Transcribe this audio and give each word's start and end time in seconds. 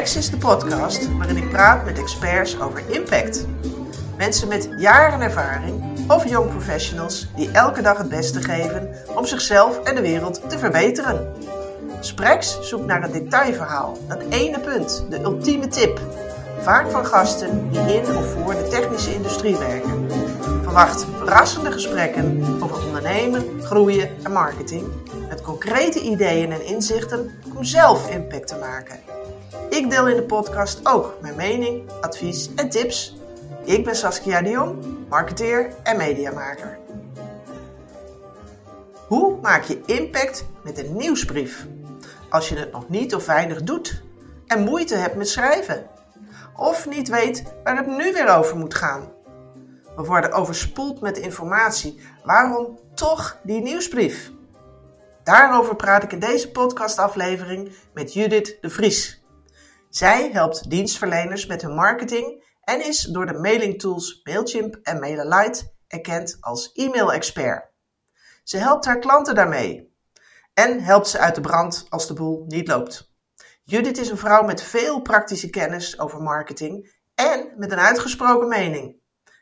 Sprex 0.00 0.16
is 0.16 0.30
de 0.30 0.36
podcast 0.36 1.16
waarin 1.16 1.36
ik 1.36 1.50
praat 1.50 1.84
met 1.84 1.98
experts 1.98 2.60
over 2.60 2.82
impact. 2.88 3.46
Mensen 4.16 4.48
met 4.48 4.68
jaren 4.76 5.20
ervaring 5.20 5.82
of 6.08 6.28
young 6.28 6.50
professionals 6.50 7.26
die 7.36 7.50
elke 7.50 7.82
dag 7.82 7.98
het 7.98 8.08
beste 8.08 8.42
geven 8.42 8.90
om 9.16 9.26
zichzelf 9.26 9.78
en 9.82 9.94
de 9.94 10.00
wereld 10.00 10.50
te 10.50 10.58
verbeteren. 10.58 11.32
Sprex 12.00 12.58
zoekt 12.60 12.86
naar 12.86 13.02
het 13.02 13.12
detailverhaal, 13.12 13.98
dat 14.08 14.22
ene 14.28 14.60
punt, 14.60 15.04
de 15.10 15.20
ultieme 15.20 15.68
tip. 15.68 16.00
Vaak 16.60 16.90
van 16.90 17.06
gasten 17.06 17.70
die 17.70 17.94
in 17.94 18.16
of 18.16 18.32
voor 18.32 18.54
de 18.54 18.68
technische 18.68 19.14
industrie 19.14 19.56
werken. 19.56 19.99
Verwacht 20.70 21.06
verrassende 21.16 21.72
gesprekken 21.72 22.44
over 22.62 22.86
ondernemen, 22.86 23.62
groeien 23.62 24.10
en 24.22 24.32
marketing. 24.32 24.86
Met 25.28 25.42
concrete 25.42 26.00
ideeën 26.00 26.52
en 26.52 26.66
inzichten 26.66 27.30
om 27.56 27.64
zelf 27.64 28.10
impact 28.10 28.46
te 28.46 28.56
maken. 28.56 29.00
Ik 29.70 29.90
deel 29.90 30.08
in 30.08 30.16
de 30.16 30.22
podcast 30.22 30.80
ook 30.82 31.16
mijn 31.20 31.36
mening, 31.36 31.82
advies 32.00 32.54
en 32.54 32.70
tips. 32.70 33.16
Ik 33.64 33.84
ben 33.84 33.96
Saskia 33.96 34.42
de 34.42 34.50
Jong, 34.50 34.84
marketeer 35.08 35.70
en 35.82 35.96
mediamaker. 35.96 36.78
Hoe 39.06 39.38
maak 39.42 39.62
je 39.62 39.80
impact 39.86 40.44
met 40.64 40.78
een 40.78 40.96
nieuwsbrief? 40.96 41.66
Als 42.28 42.48
je 42.48 42.56
het 42.56 42.72
nog 42.72 42.88
niet 42.88 43.14
of 43.14 43.26
weinig 43.26 43.62
doet 43.62 44.02
en 44.46 44.64
moeite 44.64 44.94
hebt 44.94 45.16
met 45.16 45.28
schrijven. 45.28 45.86
Of 46.56 46.88
niet 46.88 47.08
weet 47.08 47.42
waar 47.64 47.76
het 47.76 47.86
nu 47.86 48.12
weer 48.12 48.36
over 48.36 48.56
moet 48.56 48.74
gaan. 48.74 49.18
We 49.96 50.02
worden 50.04 50.32
overspoeld 50.32 51.00
met 51.00 51.18
informatie. 51.18 52.00
Waarom 52.24 52.78
toch 52.94 53.40
die 53.42 53.62
nieuwsbrief? 53.62 54.30
Daarover 55.24 55.76
praat 55.76 56.02
ik 56.02 56.12
in 56.12 56.18
deze 56.18 56.50
podcastaflevering 56.50 57.72
met 57.94 58.12
Judith 58.12 58.58
de 58.60 58.70
Vries. 58.70 59.24
Zij 59.88 60.30
helpt 60.32 60.70
dienstverleners 60.70 61.46
met 61.46 61.62
hun 61.62 61.74
marketing 61.74 62.44
en 62.60 62.86
is 62.86 63.02
door 63.02 63.26
de 63.26 63.38
mailingtools 63.38 64.20
Mailchimp 64.22 64.78
en 64.82 65.00
MailerLite 65.00 65.72
erkend 65.86 66.36
als 66.40 66.72
e-mail-expert. 66.72 67.70
Ze 68.44 68.56
helpt 68.56 68.84
haar 68.84 68.98
klanten 68.98 69.34
daarmee 69.34 69.94
en 70.54 70.80
helpt 70.80 71.08
ze 71.08 71.18
uit 71.18 71.34
de 71.34 71.40
brand 71.40 71.86
als 71.88 72.06
de 72.06 72.14
boel 72.14 72.44
niet 72.46 72.68
loopt. 72.68 73.12
Judith 73.64 73.98
is 73.98 74.10
een 74.10 74.16
vrouw 74.16 74.42
met 74.42 74.62
veel 74.62 75.00
praktische 75.00 75.50
kennis 75.50 75.98
over 75.98 76.22
marketing 76.22 76.92
en 77.14 77.52
met 77.56 77.72
een 77.72 77.78
uitgesproken 77.78 78.48
mening. 78.48 78.99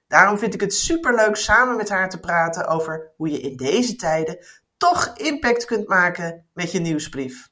Daarom 0.09 0.39
vind 0.39 0.55
ik 0.55 0.61
het 0.61 0.75
superleuk 0.75 1.37
samen 1.37 1.77
met 1.77 1.89
haar 1.89 2.11
te 2.11 2.21
praten 2.21 2.67
over 2.67 3.13
hoe 3.17 3.31
je 3.31 3.41
in 3.41 3.57
deze 3.57 3.97
tijden 3.97 4.39
toch 4.77 5.13
impact 5.17 5.65
kunt 5.65 5.89
maken 5.89 6.47
met 6.55 6.73
je 6.73 6.79
nieuwsbrief. 6.79 7.49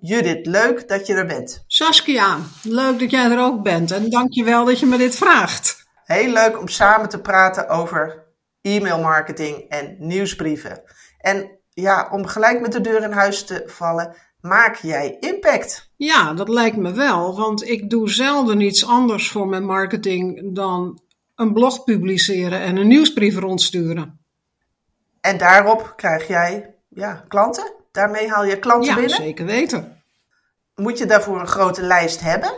Judith, 0.00 0.46
leuk 0.46 0.88
dat 0.88 1.06
je 1.06 1.14
er 1.14 1.26
bent. 1.26 1.64
Saskia, 1.66 2.38
leuk 2.62 2.98
dat 2.98 3.10
jij 3.10 3.30
er 3.30 3.40
ook 3.40 3.62
bent 3.62 3.90
en 3.90 4.10
dankjewel 4.10 4.64
dat 4.64 4.80
je 4.80 4.86
me 4.86 4.96
dit 4.96 5.16
vraagt. 5.16 5.84
Heel 6.04 6.32
leuk 6.32 6.58
om 6.58 6.68
samen 6.68 7.08
te 7.08 7.20
praten 7.20 7.68
over 7.68 8.24
e-mailmarketing 8.60 9.68
en 9.68 9.96
nieuwsbrieven. 9.98 10.82
En 11.18 11.58
ja, 11.70 12.08
om 12.12 12.26
gelijk 12.26 12.60
met 12.60 12.72
de 12.72 12.80
deur 12.80 13.02
in 13.02 13.12
huis 13.12 13.44
te 13.44 13.62
vallen, 13.66 14.16
maak 14.40 14.76
jij 14.76 15.16
impact? 15.20 15.90
Ja, 15.96 16.34
dat 16.34 16.48
lijkt 16.48 16.76
me 16.76 16.92
wel, 16.92 17.36
want 17.36 17.68
ik 17.68 17.90
doe 17.90 18.10
zelden 18.10 18.60
iets 18.60 18.86
anders 18.86 19.30
voor 19.30 19.48
mijn 19.48 19.64
marketing 19.64 20.54
dan 20.54 21.00
een 21.36 21.52
blog 21.52 21.84
publiceren 21.84 22.60
en 22.60 22.76
een 22.76 22.86
nieuwsbrief 22.86 23.36
rondsturen. 23.36 24.18
En 25.20 25.38
daarop 25.38 25.92
krijg 25.96 26.28
jij 26.28 26.74
ja, 26.88 27.24
klanten? 27.28 27.72
Daarmee 27.92 28.28
haal 28.28 28.44
je 28.44 28.58
klanten 28.58 28.88
ja, 28.88 28.94
binnen? 28.94 29.16
Ja, 29.16 29.22
zeker 29.22 29.46
weten. 29.46 30.02
Moet 30.74 30.98
je 30.98 31.06
daarvoor 31.06 31.40
een 31.40 31.46
grote 31.46 31.82
lijst 31.82 32.20
hebben? 32.20 32.52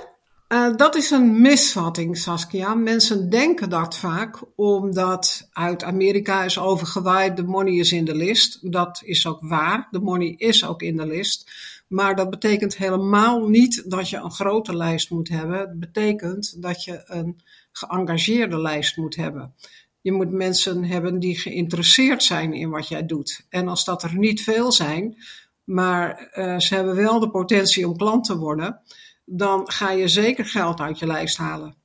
Uh, 0.49 0.77
dat 0.77 0.97
is 0.97 1.11
een 1.11 1.41
misvatting, 1.41 2.19
Saskia. 2.19 2.75
Mensen 2.75 3.31
denken 3.31 3.71
dat 3.71 3.97
vaak, 3.97 4.37
omdat 4.57 5.49
uit 5.53 5.85
Amerika 5.85 6.45
is 6.45 6.59
overgewaaid, 6.59 7.37
de 7.37 7.43
money 7.43 7.73
is 7.73 7.93
in 7.93 8.05
de 8.05 8.15
list. 8.15 8.73
Dat 8.73 9.01
is 9.05 9.27
ook 9.27 9.39
waar, 9.41 9.89
de 9.91 10.01
money 10.01 10.35
is 10.37 10.67
ook 10.67 10.83
in 10.83 10.97
de 10.97 11.07
list. 11.07 11.51
Maar 11.89 12.17
dat 12.17 12.31
betekent 12.31 12.77
helemaal 12.77 13.49
niet 13.49 13.91
dat 13.91 14.11
je 14.11 14.17
een 14.17 14.33
grote 14.33 14.77
lijst 14.77 15.11
moet 15.11 15.29
hebben. 15.29 15.59
Het 15.59 15.81
betekent 15.81 16.63
dat 16.63 16.85
je 16.85 17.03
een 17.07 17.41
geëngageerde 17.79 18.61
lijst 18.61 18.97
moet 18.97 19.17
hebben. 19.17 19.55
Je 20.01 20.13
moet 20.13 20.31
mensen 20.31 20.85
hebben 20.85 21.19
die 21.19 21.39
geïnteresseerd 21.39 22.23
zijn 22.23 22.53
in 22.53 22.71
wat 22.71 22.89
jij 22.89 23.07
doet. 23.07 23.47
En 23.49 23.69
als 23.69 23.85
dat 23.85 24.03
er 24.03 24.17
niet 24.17 24.43
veel 24.43 24.73
zijn, 24.73 25.17
maar 25.65 26.31
uh, 26.35 26.59
ze 26.59 26.75
hebben 26.75 26.95
wel 26.95 27.21
de 27.21 27.31
potentie 27.31 27.89
om 27.89 27.97
klant 27.97 28.25
te 28.25 28.39
worden, 28.39 28.81
dan 29.25 29.71
ga 29.71 29.91
je 29.91 30.09
zeker 30.09 30.45
geld 30.45 30.81
uit 30.81 30.99
je 30.99 31.07
lijst 31.07 31.37
halen. 31.37 31.77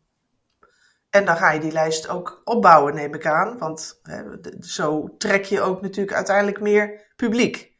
En 1.09 1.25
dan 1.25 1.37
ga 1.37 1.51
je 1.51 1.59
die 1.59 1.71
lijst 1.71 2.09
ook 2.09 2.41
opbouwen, 2.43 2.95
neem 2.95 3.13
ik 3.13 3.25
aan. 3.25 3.57
Want 3.57 3.99
hè, 4.03 4.23
zo 4.59 5.15
trek 5.17 5.45
je 5.45 5.61
ook 5.61 5.81
natuurlijk 5.81 6.15
uiteindelijk 6.15 6.61
meer 6.61 7.11
publiek. 7.15 7.71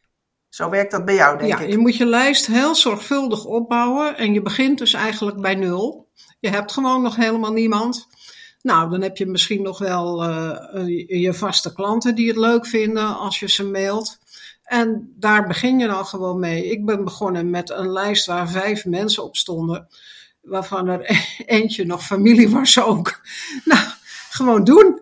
Zo 0.50 0.70
werkt 0.70 0.92
dat 0.92 1.06
bij 1.06 1.16
jou, 1.16 1.38
denk 1.38 1.50
ja, 1.50 1.60
ik. 1.60 1.66
Ja, 1.66 1.72
je 1.72 1.78
moet 1.78 1.98
je 1.98 2.06
lijst 2.06 2.46
heel 2.46 2.76
zorgvuldig 2.76 3.46
opbouwen. 3.46 4.18
En 4.18 4.34
je 4.34 4.42
begint 4.42 4.78
dus 4.78 4.94
eigenlijk 4.94 5.42
bij 5.42 5.56
nul. 5.56 6.03
Je 6.40 6.50
hebt 6.50 6.72
gewoon 6.72 7.02
nog 7.02 7.16
helemaal 7.16 7.52
niemand. 7.52 8.08
Nou, 8.62 8.90
dan 8.90 9.02
heb 9.02 9.18
je 9.18 9.26
misschien 9.26 9.62
nog 9.62 9.78
wel 9.78 10.30
uh, 10.30 11.22
je 11.22 11.34
vaste 11.34 11.74
klanten 11.74 12.16
die 12.16 12.28
het 12.28 12.38
leuk 12.38 12.66
vinden 12.66 13.18
als 13.18 13.40
je 13.40 13.50
ze 13.50 13.64
mailt. 13.64 14.20
En 14.64 15.14
daar 15.16 15.48
begin 15.48 15.80
je 15.80 15.88
dan 15.88 16.06
gewoon 16.06 16.40
mee. 16.40 16.72
Ik 16.72 16.86
ben 16.86 17.04
begonnen 17.04 17.50
met 17.50 17.70
een 17.70 17.92
lijst 17.92 18.26
waar 18.26 18.50
vijf 18.50 18.86
mensen 18.86 19.24
op 19.24 19.36
stonden. 19.36 19.88
Waarvan 20.42 20.88
er 20.88 21.26
eentje 21.46 21.86
nog 21.86 22.06
familie 22.06 22.50
was 22.50 22.80
ook. 22.80 23.22
Nou, 23.66 23.82
gewoon 24.30 24.64
doen. 24.64 25.02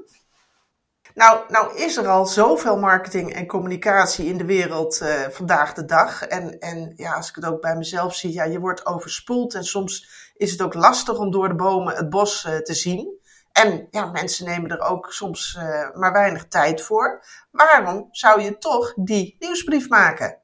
Nou, 1.14 1.40
nou 1.48 1.78
is 1.78 1.98
er 1.98 2.08
al 2.08 2.26
zoveel 2.26 2.78
marketing 2.78 3.34
en 3.34 3.48
communicatie 3.48 4.26
in 4.26 4.38
de 4.38 4.46
wereld 4.46 5.02
uh, 5.02 5.22
vandaag 5.30 5.74
de 5.74 5.86
dag. 5.86 6.22
En, 6.24 6.60
en 6.60 6.94
ja, 6.96 7.14
als 7.14 7.30
ik 7.30 7.36
het 7.36 7.46
ook 7.46 7.62
bij 7.62 7.76
mezelf 7.76 8.16
zie, 8.16 8.34
ja, 8.34 8.44
je 8.44 8.60
wordt 8.60 8.86
overspoeld. 8.86 9.54
En 9.54 9.64
soms 9.64 10.21
is 10.42 10.52
het 10.52 10.62
ook 10.62 10.74
lastig 10.74 11.18
om 11.18 11.32
door 11.32 11.48
de 11.48 11.56
bomen 11.56 11.96
het 11.96 12.10
bos 12.10 12.46
uh, 12.46 12.58
te 12.58 12.74
zien. 12.74 13.20
En 13.52 13.88
ja, 13.92 14.06
mensen 14.06 14.46
nemen 14.46 14.70
er 14.70 14.80
ook 14.80 15.14
soms 15.14 15.58
uh, 15.58 15.64
maar 15.94 16.12
weinig 16.12 16.48
tijd 16.48 16.82
voor. 16.82 17.26
Waarom 17.52 18.08
zou 18.12 18.42
je 18.42 18.58
toch 18.58 18.94
die 18.96 19.36
nieuwsbrief 19.40 19.90
maken? 19.90 20.38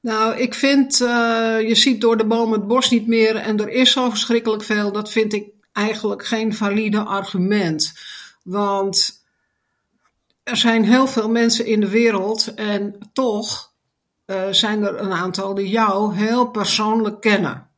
Nou, 0.00 0.36
ik 0.36 0.54
vind, 0.54 1.00
uh, 1.00 1.08
je 1.60 1.74
ziet 1.74 2.00
door 2.00 2.16
de 2.16 2.26
bomen 2.26 2.58
het 2.58 2.68
bos 2.68 2.90
niet 2.90 3.06
meer 3.06 3.36
en 3.36 3.60
er 3.60 3.68
is 3.68 3.92
zo 3.92 4.10
verschrikkelijk 4.10 4.62
veel. 4.62 4.92
Dat 4.92 5.10
vind 5.10 5.32
ik 5.32 5.52
eigenlijk 5.72 6.26
geen 6.26 6.54
valide 6.54 7.00
argument. 7.00 7.92
Want 8.42 9.22
er 10.42 10.56
zijn 10.56 10.84
heel 10.84 11.06
veel 11.06 11.30
mensen 11.30 11.66
in 11.66 11.80
de 11.80 11.88
wereld 11.88 12.54
en 12.54 12.98
toch 13.12 13.68
zijn 14.50 14.82
er 14.82 15.00
een 15.00 15.12
aantal 15.12 15.54
die 15.54 15.68
jou 15.68 16.14
heel 16.14 16.50
persoonlijk 16.50 17.20
kennen. 17.20 17.69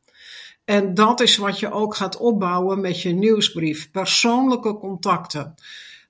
En 0.65 0.93
dat 0.93 1.21
is 1.21 1.37
wat 1.37 1.59
je 1.59 1.71
ook 1.71 1.95
gaat 1.95 2.17
opbouwen 2.17 2.81
met 2.81 3.01
je 3.01 3.09
nieuwsbrief. 3.09 3.91
Persoonlijke 3.91 4.77
contacten. 4.77 5.55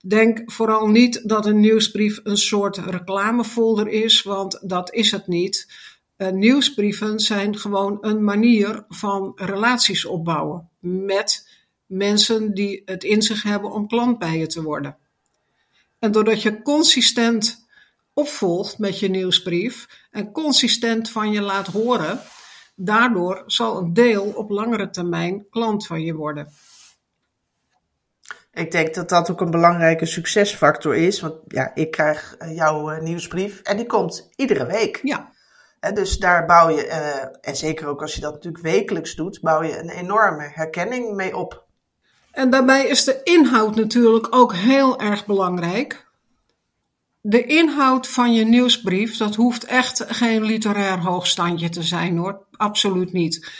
Denk 0.07 0.51
vooral 0.51 0.87
niet 0.87 1.29
dat 1.29 1.45
een 1.45 1.59
nieuwsbrief 1.59 2.19
een 2.23 2.37
soort 2.37 2.77
reclamefolder 2.77 3.87
is, 3.87 4.23
want 4.23 4.59
dat 4.61 4.93
is 4.93 5.11
het 5.11 5.27
niet. 5.27 5.71
Uh, 6.17 6.29
nieuwsbrieven 6.29 7.19
zijn 7.19 7.57
gewoon 7.57 7.97
een 8.01 8.23
manier 8.23 8.85
van 8.89 9.31
relaties 9.35 10.05
opbouwen 10.05 10.69
met 10.79 11.49
mensen 11.85 12.53
die 12.53 12.81
het 12.85 13.03
in 13.03 13.21
zich 13.21 13.43
hebben 13.43 13.71
om 13.71 13.87
klant 13.87 14.19
bij 14.19 14.37
je 14.37 14.47
te 14.47 14.63
worden. 14.63 14.97
En 15.99 16.11
doordat 16.11 16.41
je 16.41 16.61
consistent 16.61 17.65
opvolgt 18.13 18.77
met 18.77 18.99
je 18.99 19.09
nieuwsbrief 19.09 19.87
en 20.11 20.31
consistent 20.31 21.09
van 21.09 21.31
je 21.31 21.41
laat 21.41 21.67
horen, 21.67 22.21
Daardoor 22.75 23.43
zal 23.45 23.77
een 23.77 23.93
deel 23.93 24.23
op 24.23 24.49
langere 24.49 24.89
termijn 24.89 25.49
klant 25.49 25.87
van 25.87 26.01
je 26.01 26.13
worden. 26.13 26.51
Ik 28.53 28.71
denk 28.71 28.93
dat 28.93 29.09
dat 29.09 29.31
ook 29.31 29.41
een 29.41 29.51
belangrijke 29.51 30.05
succesfactor 30.05 30.95
is. 30.95 31.19
Want 31.19 31.35
ja, 31.47 31.71
ik 31.75 31.91
krijg 31.91 32.35
jouw 32.47 33.01
nieuwsbrief 33.01 33.61
en 33.61 33.77
die 33.77 33.85
komt 33.85 34.29
iedere 34.35 34.65
week. 34.65 34.99
Ja. 35.03 35.31
dus 35.93 36.17
daar 36.17 36.45
bouw 36.45 36.69
je, 36.69 36.85
en 37.41 37.55
zeker 37.55 37.87
ook 37.87 38.01
als 38.01 38.15
je 38.15 38.21
dat 38.21 38.33
natuurlijk 38.33 38.63
wekelijks 38.63 39.15
doet, 39.15 39.41
bouw 39.41 39.63
je 39.63 39.79
een 39.79 39.89
enorme 39.89 40.49
herkenning 40.53 41.15
mee 41.15 41.37
op. 41.37 41.65
En 42.31 42.49
daarbij 42.49 42.87
is 42.87 43.03
de 43.03 43.23
inhoud 43.23 43.75
natuurlijk 43.75 44.35
ook 44.35 44.53
heel 44.53 44.99
erg 44.99 45.25
belangrijk. 45.25 46.11
De 47.25 47.45
inhoud 47.45 48.07
van 48.07 48.33
je 48.33 48.45
nieuwsbrief, 48.45 49.17
dat 49.17 49.35
hoeft 49.35 49.63
echt 49.63 50.03
geen 50.07 50.43
literair 50.43 50.99
hoogstandje 50.99 51.69
te 51.69 51.83
zijn 51.83 52.17
hoor, 52.17 52.45
absoluut 52.51 53.11
niet. 53.13 53.51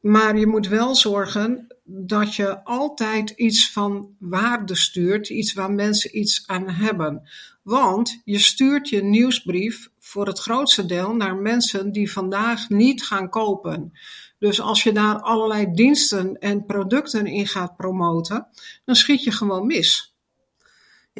Maar 0.00 0.38
je 0.38 0.46
moet 0.46 0.68
wel 0.68 0.94
zorgen 0.94 1.76
dat 1.84 2.34
je 2.34 2.64
altijd 2.64 3.30
iets 3.30 3.72
van 3.72 4.14
waarde 4.18 4.76
stuurt, 4.76 5.28
iets 5.28 5.52
waar 5.52 5.72
mensen 5.72 6.18
iets 6.18 6.42
aan 6.46 6.68
hebben. 6.68 7.28
Want 7.62 8.20
je 8.24 8.38
stuurt 8.38 8.88
je 8.88 9.02
nieuwsbrief 9.02 9.90
voor 9.98 10.26
het 10.26 10.38
grootste 10.38 10.86
deel 10.86 11.14
naar 11.14 11.36
mensen 11.36 11.92
die 11.92 12.12
vandaag 12.12 12.68
niet 12.68 13.02
gaan 13.02 13.28
kopen. 13.28 13.92
Dus 14.38 14.60
als 14.60 14.82
je 14.82 14.92
daar 14.92 15.20
allerlei 15.20 15.72
diensten 15.72 16.38
en 16.38 16.66
producten 16.66 17.26
in 17.26 17.46
gaat 17.46 17.76
promoten, 17.76 18.46
dan 18.84 18.94
schiet 18.94 19.24
je 19.24 19.30
gewoon 19.30 19.66
mis. 19.66 20.09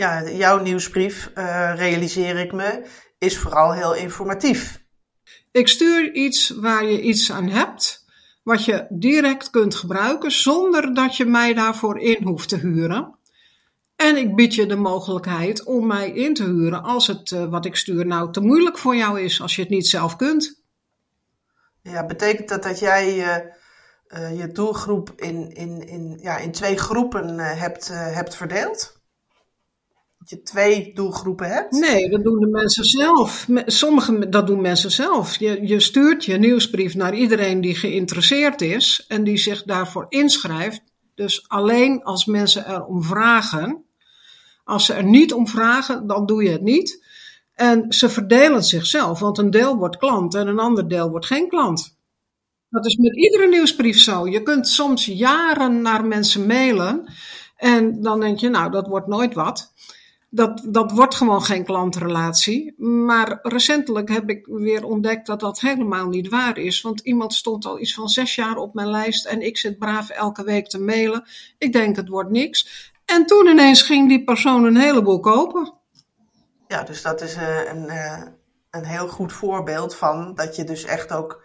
Ja, 0.00 0.30
jouw 0.30 0.62
nieuwsbrief, 0.62 1.30
uh, 1.34 1.72
realiseer 1.76 2.36
ik 2.38 2.52
me, 2.52 2.86
is 3.18 3.38
vooral 3.38 3.72
heel 3.72 3.94
informatief. 3.94 4.84
Ik 5.50 5.68
stuur 5.68 6.12
iets 6.12 6.50
waar 6.50 6.84
je 6.84 7.00
iets 7.00 7.32
aan 7.32 7.48
hebt, 7.48 8.04
wat 8.42 8.64
je 8.64 8.86
direct 8.88 9.50
kunt 9.50 9.74
gebruiken 9.74 10.32
zonder 10.32 10.94
dat 10.94 11.16
je 11.16 11.24
mij 11.24 11.54
daarvoor 11.54 11.98
in 11.98 12.22
hoeft 12.22 12.48
te 12.48 12.56
huren. 12.56 13.18
En 13.96 14.16
ik 14.16 14.34
bied 14.34 14.54
je 14.54 14.66
de 14.66 14.76
mogelijkheid 14.76 15.64
om 15.64 15.86
mij 15.86 16.10
in 16.10 16.34
te 16.34 16.44
huren 16.44 16.82
als 16.82 17.06
het 17.06 17.30
uh, 17.30 17.44
wat 17.44 17.64
ik 17.64 17.76
stuur 17.76 18.06
nou 18.06 18.32
te 18.32 18.40
moeilijk 18.40 18.78
voor 18.78 18.96
jou 18.96 19.20
is, 19.20 19.40
als 19.40 19.56
je 19.56 19.62
het 19.62 19.70
niet 19.70 19.86
zelf 19.86 20.16
kunt. 20.16 20.62
Ja, 21.82 22.06
betekent 22.06 22.48
dat 22.48 22.62
dat 22.62 22.78
jij 22.78 23.16
uh, 24.08 24.38
je 24.38 24.52
doelgroep 24.52 25.12
in, 25.16 25.50
in, 25.52 25.88
in, 25.88 26.18
ja, 26.22 26.36
in 26.38 26.52
twee 26.52 26.76
groepen 26.76 27.38
hebt, 27.38 27.88
hebt 27.88 28.36
verdeeld? 28.36 28.99
Dat 30.20 30.30
je 30.30 30.42
twee 30.42 30.94
doelgroepen 30.94 31.48
hebt? 31.48 31.72
Nee, 31.72 32.10
dat 32.10 32.24
doen 32.24 32.40
de 32.40 32.46
mensen 32.46 32.84
zelf. 32.84 33.46
Sommige, 33.66 34.28
dat 34.28 34.46
doen 34.46 34.60
mensen 34.60 34.90
zelf. 34.90 35.38
Je, 35.38 35.66
je 35.66 35.80
stuurt 35.80 36.24
je 36.24 36.38
nieuwsbrief 36.38 36.94
naar 36.94 37.14
iedereen 37.14 37.60
die 37.60 37.74
geïnteresseerd 37.74 38.60
is 38.60 39.04
en 39.08 39.24
die 39.24 39.36
zich 39.36 39.62
daarvoor 39.62 40.06
inschrijft. 40.08 40.82
Dus 41.14 41.48
alleen 41.48 42.02
als 42.02 42.24
mensen 42.24 42.70
erom 42.70 43.02
vragen. 43.02 43.84
Als 44.64 44.86
ze 44.86 44.92
er 44.92 45.04
niet 45.04 45.32
om 45.32 45.48
vragen, 45.48 46.06
dan 46.06 46.26
doe 46.26 46.42
je 46.42 46.50
het 46.50 46.62
niet. 46.62 47.04
En 47.54 47.92
ze 47.92 48.08
verdelen 48.08 48.64
zichzelf, 48.64 49.18
want 49.18 49.38
een 49.38 49.50
deel 49.50 49.76
wordt 49.76 49.96
klant 49.96 50.34
en 50.34 50.46
een 50.46 50.58
ander 50.58 50.88
deel 50.88 51.10
wordt 51.10 51.26
geen 51.26 51.48
klant. 51.48 51.98
Dat 52.68 52.86
is 52.86 52.96
met 52.96 53.16
iedere 53.16 53.48
nieuwsbrief 53.48 54.00
zo. 54.00 54.28
Je 54.28 54.42
kunt 54.42 54.68
soms 54.68 55.04
jaren 55.04 55.82
naar 55.82 56.04
mensen 56.04 56.46
mailen 56.46 57.12
en 57.56 58.02
dan 58.02 58.20
denk 58.20 58.38
je, 58.38 58.48
nou, 58.48 58.70
dat 58.70 58.86
wordt 58.86 59.06
nooit 59.06 59.34
wat 59.34 59.72
dat, 60.30 60.62
dat 60.68 60.92
wordt 60.92 61.14
gewoon 61.14 61.42
geen 61.42 61.64
klantrelatie. 61.64 62.74
Maar 62.82 63.38
recentelijk 63.42 64.08
heb 64.08 64.30
ik 64.30 64.46
weer 64.46 64.84
ontdekt 64.84 65.26
dat 65.26 65.40
dat 65.40 65.60
helemaal 65.60 66.08
niet 66.08 66.28
waar 66.28 66.58
is. 66.58 66.80
Want 66.80 67.00
iemand 67.00 67.34
stond 67.34 67.64
al 67.64 67.80
iets 67.80 67.94
van 67.94 68.08
zes 68.08 68.34
jaar 68.34 68.56
op 68.56 68.74
mijn 68.74 68.90
lijst 68.90 69.26
en 69.26 69.40
ik 69.40 69.58
zit 69.58 69.78
braaf 69.78 70.08
elke 70.08 70.44
week 70.44 70.68
te 70.68 70.80
mailen. 70.80 71.24
Ik 71.58 71.72
denk 71.72 71.96
het 71.96 72.08
wordt 72.08 72.30
niks. 72.30 72.92
En 73.04 73.26
toen 73.26 73.46
ineens 73.46 73.82
ging 73.82 74.08
die 74.08 74.24
persoon 74.24 74.64
een 74.64 74.76
heleboel 74.76 75.20
kopen. 75.20 75.74
Ja, 76.66 76.82
dus 76.82 77.02
dat 77.02 77.20
is 77.20 77.36
uh, 77.36 77.72
een, 77.72 77.84
uh, 77.84 78.22
een 78.70 78.84
heel 78.84 79.08
goed 79.08 79.32
voorbeeld 79.32 79.96
van 79.96 80.34
dat 80.34 80.56
je 80.56 80.64
dus 80.64 80.84
echt 80.84 81.12
ook, 81.12 81.44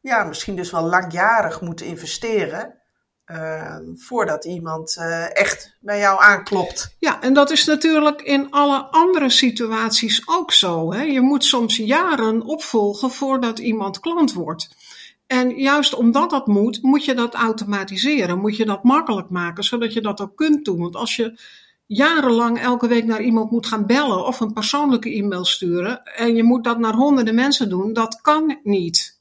ja, 0.00 0.24
misschien 0.24 0.56
dus 0.56 0.70
wel 0.70 0.82
langjarig 0.82 1.60
moet 1.60 1.80
investeren. 1.80 2.82
Uh, 3.30 3.76
voordat 3.94 4.44
iemand 4.44 4.96
uh, 4.98 5.36
echt 5.36 5.76
bij 5.80 5.98
jou 5.98 6.22
aanklopt. 6.22 6.96
Ja, 6.98 7.22
en 7.22 7.34
dat 7.34 7.50
is 7.50 7.64
natuurlijk 7.64 8.22
in 8.22 8.50
alle 8.50 8.78
andere 8.78 9.30
situaties 9.30 10.22
ook 10.26 10.52
zo. 10.52 10.92
Hè? 10.92 11.02
Je 11.02 11.20
moet 11.20 11.44
soms 11.44 11.76
jaren 11.76 12.42
opvolgen 12.42 13.10
voordat 13.10 13.58
iemand 13.58 14.00
klant 14.00 14.32
wordt. 14.32 14.68
En 15.26 15.50
juist 15.50 15.94
omdat 15.94 16.30
dat 16.30 16.46
moet, 16.46 16.82
moet 16.82 17.04
je 17.04 17.14
dat 17.14 17.34
automatiseren. 17.34 18.38
Moet 18.38 18.56
je 18.56 18.64
dat 18.64 18.82
makkelijk 18.82 19.30
maken, 19.30 19.64
zodat 19.64 19.92
je 19.92 20.00
dat 20.00 20.20
ook 20.20 20.36
kunt 20.36 20.64
doen. 20.64 20.78
Want 20.78 20.96
als 20.96 21.16
je 21.16 21.38
jarenlang 21.86 22.60
elke 22.60 22.88
week 22.88 23.04
naar 23.04 23.22
iemand 23.22 23.50
moet 23.50 23.66
gaan 23.66 23.86
bellen 23.86 24.26
of 24.26 24.40
een 24.40 24.52
persoonlijke 24.52 25.14
e-mail 25.14 25.44
sturen 25.44 26.02
en 26.02 26.36
je 26.36 26.42
moet 26.42 26.64
dat 26.64 26.78
naar 26.78 26.94
honderden 26.94 27.34
mensen 27.34 27.68
doen, 27.68 27.92
dat 27.92 28.20
kan 28.20 28.58
niet. 28.62 29.20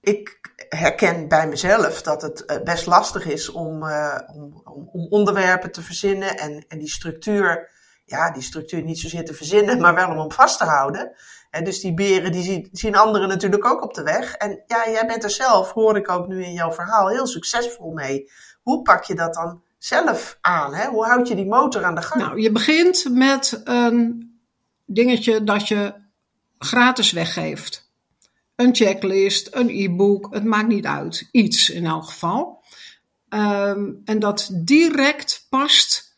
Ik 0.00 0.52
herken 0.68 1.28
bij 1.28 1.48
mezelf 1.48 2.02
dat 2.02 2.22
het 2.22 2.44
eh, 2.44 2.62
best 2.62 2.86
lastig 2.86 3.26
is 3.26 3.50
om, 3.50 3.82
uh, 3.82 4.18
om, 4.34 4.62
om, 4.92 5.06
onderwerpen 5.10 5.72
te 5.72 5.82
verzinnen 5.82 6.38
en, 6.38 6.64
en 6.68 6.78
die 6.78 6.88
structuur, 6.88 7.70
ja, 8.04 8.32
die 8.32 8.42
structuur 8.42 8.82
niet 8.82 8.98
zozeer 8.98 9.24
te 9.24 9.34
verzinnen, 9.34 9.80
maar 9.82 9.94
wel 9.94 10.10
om 10.10 10.18
hem 10.18 10.32
vast 10.32 10.58
te 10.58 10.64
houden. 10.64 11.12
En 11.50 11.64
dus 11.64 11.80
die 11.80 11.94
beren 11.94 12.32
die 12.32 12.42
zien, 12.42 12.68
zien 12.72 12.96
anderen 12.96 13.28
natuurlijk 13.28 13.64
ook 13.64 13.82
op 13.82 13.94
de 13.94 14.02
weg. 14.02 14.34
En 14.34 14.62
ja, 14.66 14.90
jij 14.90 15.06
bent 15.06 15.24
er 15.24 15.30
zelf, 15.30 15.72
hoor 15.72 15.96
ik 15.96 16.10
ook 16.10 16.26
nu 16.26 16.44
in 16.44 16.52
jouw 16.52 16.72
verhaal, 16.72 17.08
heel 17.08 17.26
succesvol 17.26 17.92
mee. 17.92 18.30
Hoe 18.62 18.82
pak 18.82 19.04
je 19.04 19.14
dat 19.14 19.34
dan 19.34 19.62
zelf 19.78 20.38
aan? 20.40 20.74
Hè? 20.74 20.88
Hoe 20.88 21.04
houd 21.04 21.28
je 21.28 21.34
die 21.34 21.46
motor 21.46 21.84
aan 21.84 21.94
de 21.94 22.02
gang? 22.02 22.22
Nou, 22.22 22.40
je 22.40 22.52
begint 22.52 23.06
met 23.10 23.60
een 23.64 24.32
dingetje 24.86 25.44
dat 25.44 25.68
je 25.68 25.94
gratis 26.58 27.12
weggeeft 27.12 27.83
een 28.56 28.74
checklist, 28.74 29.48
een 29.50 29.68
e-book, 29.68 30.28
het 30.30 30.44
maakt 30.44 30.68
niet 30.68 30.86
uit. 30.86 31.28
Iets 31.30 31.70
in 31.70 31.86
elk 31.86 32.04
geval. 32.04 32.64
Um, 33.28 34.00
en 34.04 34.18
dat 34.18 34.50
direct 34.52 35.46
past 35.48 36.14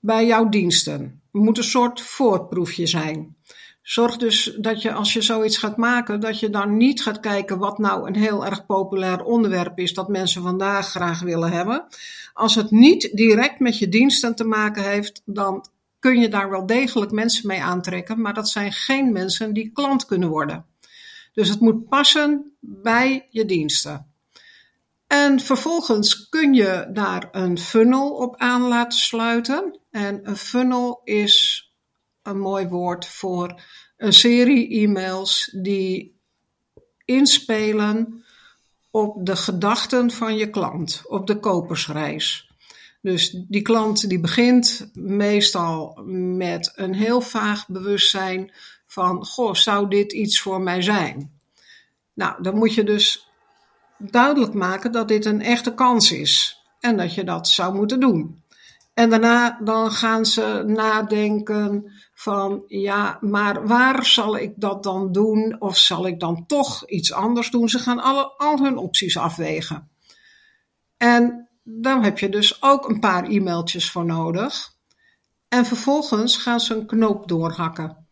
bij 0.00 0.26
jouw 0.26 0.48
diensten. 0.48 1.00
Het 1.32 1.42
moet 1.42 1.58
een 1.58 1.64
soort 1.64 2.00
voorproefje 2.00 2.86
zijn. 2.86 3.36
Zorg 3.82 4.16
dus 4.16 4.56
dat 4.60 4.82
je 4.82 4.92
als 4.92 5.12
je 5.12 5.22
zoiets 5.22 5.58
gaat 5.58 5.76
maken, 5.76 6.20
dat 6.20 6.40
je 6.40 6.50
dan 6.50 6.76
niet 6.76 7.02
gaat 7.02 7.20
kijken 7.20 7.58
wat 7.58 7.78
nou 7.78 8.06
een 8.06 8.16
heel 8.16 8.46
erg 8.46 8.66
populair 8.66 9.22
onderwerp 9.22 9.78
is 9.78 9.94
dat 9.94 10.08
mensen 10.08 10.42
vandaag 10.42 10.88
graag 10.88 11.20
willen 11.20 11.52
hebben. 11.52 11.86
Als 12.32 12.54
het 12.54 12.70
niet 12.70 13.10
direct 13.12 13.60
met 13.60 13.78
je 13.78 13.88
diensten 13.88 14.34
te 14.34 14.44
maken 14.44 14.82
heeft, 14.82 15.22
dan 15.24 15.66
kun 15.98 16.20
je 16.20 16.28
daar 16.28 16.50
wel 16.50 16.66
degelijk 16.66 17.10
mensen 17.10 17.46
mee 17.46 17.62
aantrekken, 17.62 18.20
maar 18.20 18.34
dat 18.34 18.48
zijn 18.48 18.72
geen 18.72 19.12
mensen 19.12 19.52
die 19.52 19.70
klant 19.72 20.06
kunnen 20.06 20.28
worden. 20.28 20.64
Dus 21.36 21.48
het 21.48 21.60
moet 21.60 21.88
passen 21.88 22.56
bij 22.60 23.26
je 23.30 23.44
diensten. 23.44 24.12
En 25.06 25.40
vervolgens 25.40 26.28
kun 26.28 26.54
je 26.54 26.88
daar 26.92 27.28
een 27.32 27.58
funnel 27.58 28.10
op 28.10 28.36
aan 28.36 28.62
laten 28.62 28.98
sluiten. 28.98 29.78
En 29.90 30.28
een 30.28 30.36
funnel 30.36 31.00
is 31.04 31.66
een 32.22 32.38
mooi 32.38 32.66
woord 32.66 33.06
voor 33.06 33.62
een 33.96 34.12
serie 34.12 34.68
e-mails 34.68 35.50
die 35.62 36.20
inspelen 37.04 38.24
op 38.90 39.26
de 39.26 39.36
gedachten 39.36 40.10
van 40.10 40.36
je 40.36 40.50
klant, 40.50 41.02
op 41.06 41.26
de 41.26 41.38
kopersreis. 41.38 42.50
Dus 43.00 43.30
die 43.48 43.62
klant 43.62 44.08
die 44.08 44.20
begint 44.20 44.90
meestal 44.94 46.02
met 46.36 46.72
een 46.74 46.94
heel 46.94 47.20
vaag 47.20 47.68
bewustzijn 47.68 48.52
van, 48.86 49.24
goh, 49.24 49.54
zou 49.54 49.88
dit 49.88 50.12
iets 50.12 50.40
voor 50.40 50.60
mij 50.60 50.82
zijn? 50.82 51.40
Nou, 52.14 52.42
dan 52.42 52.56
moet 52.56 52.74
je 52.74 52.84
dus 52.84 53.28
duidelijk 53.98 54.54
maken 54.54 54.92
dat 54.92 55.08
dit 55.08 55.24
een 55.24 55.42
echte 55.42 55.74
kans 55.74 56.12
is 56.12 56.62
en 56.80 56.96
dat 56.96 57.14
je 57.14 57.24
dat 57.24 57.48
zou 57.48 57.74
moeten 57.74 58.00
doen. 58.00 58.44
En 58.94 59.10
daarna 59.10 59.60
dan 59.64 59.90
gaan 59.90 60.26
ze 60.26 60.62
nadenken 60.66 61.92
van 62.14 62.64
ja, 62.66 63.18
maar 63.20 63.66
waar 63.66 64.04
zal 64.04 64.36
ik 64.36 64.52
dat 64.56 64.82
dan 64.82 65.12
doen? 65.12 65.56
Of 65.58 65.76
zal 65.76 66.06
ik 66.06 66.20
dan 66.20 66.46
toch 66.46 66.88
iets 66.88 67.12
anders 67.12 67.50
doen? 67.50 67.68
Ze 67.68 67.78
gaan 67.78 68.00
alle, 68.02 68.24
al 68.36 68.58
hun 68.58 68.76
opties 68.76 69.18
afwegen. 69.18 69.90
En 70.96 71.48
daar 71.62 72.02
heb 72.02 72.18
je 72.18 72.28
dus 72.28 72.62
ook 72.62 72.88
een 72.88 73.00
paar 73.00 73.24
e-mailtjes 73.24 73.90
voor 73.90 74.04
nodig. 74.04 74.74
En 75.48 75.66
vervolgens 75.66 76.36
gaan 76.36 76.60
ze 76.60 76.74
een 76.74 76.86
knoop 76.86 77.28
doorhakken. 77.28 78.05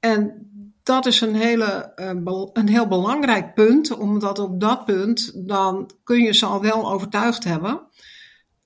En 0.00 0.48
dat 0.82 1.06
is 1.06 1.20
een, 1.20 1.34
hele, 1.34 1.92
eh, 1.94 2.10
een 2.52 2.68
heel 2.68 2.88
belangrijk 2.88 3.54
punt, 3.54 3.90
omdat 3.90 4.38
op 4.38 4.60
dat 4.60 4.84
punt 4.84 5.48
dan 5.48 5.90
kun 6.04 6.22
je 6.22 6.34
ze 6.34 6.46
al 6.46 6.60
wel 6.60 6.92
overtuigd 6.92 7.44
hebben 7.44 7.88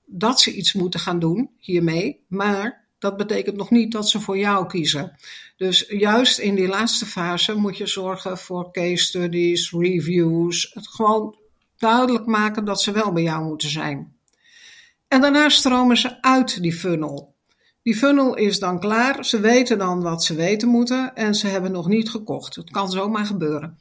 dat 0.05 0.39
ze 0.39 0.53
iets 0.53 0.73
moeten 0.73 0.99
gaan 0.99 1.19
doen 1.19 1.49
hiermee, 1.57 2.25
maar 2.27 2.85
dat 2.99 3.17
betekent 3.17 3.55
nog 3.55 3.69
niet 3.69 3.91
dat 3.91 4.09
ze 4.09 4.19
voor 4.19 4.37
jou 4.37 4.67
kiezen. 4.67 5.15
Dus 5.57 5.85
juist 5.87 6.37
in 6.37 6.55
die 6.55 6.67
laatste 6.67 7.05
fase 7.05 7.55
moet 7.55 7.77
je 7.77 7.87
zorgen 7.87 8.37
voor 8.37 8.71
case 8.71 9.03
studies, 9.03 9.71
reviews, 9.71 10.71
het 10.73 10.87
gewoon 10.87 11.35
duidelijk 11.77 12.25
maken 12.25 12.65
dat 12.65 12.81
ze 12.81 12.91
wel 12.91 13.11
bij 13.11 13.23
jou 13.23 13.45
moeten 13.45 13.69
zijn. 13.69 14.15
En 15.07 15.21
daarna 15.21 15.49
stromen 15.49 15.97
ze 15.97 16.21
uit 16.21 16.61
die 16.61 16.73
funnel. 16.73 17.34
Die 17.85 17.95
funnel 17.95 18.35
is 18.35 18.59
dan 18.59 18.79
klaar. 18.79 19.25
Ze 19.25 19.39
weten 19.39 19.77
dan 19.77 20.01
wat 20.01 20.23
ze 20.23 20.35
weten 20.35 20.67
moeten 20.67 21.15
en 21.15 21.35
ze 21.35 21.47
hebben 21.47 21.71
nog 21.71 21.87
niet 21.87 22.09
gekocht. 22.09 22.55
Het 22.55 22.71
kan 22.71 22.91
zomaar 22.91 23.25
gebeuren. 23.25 23.77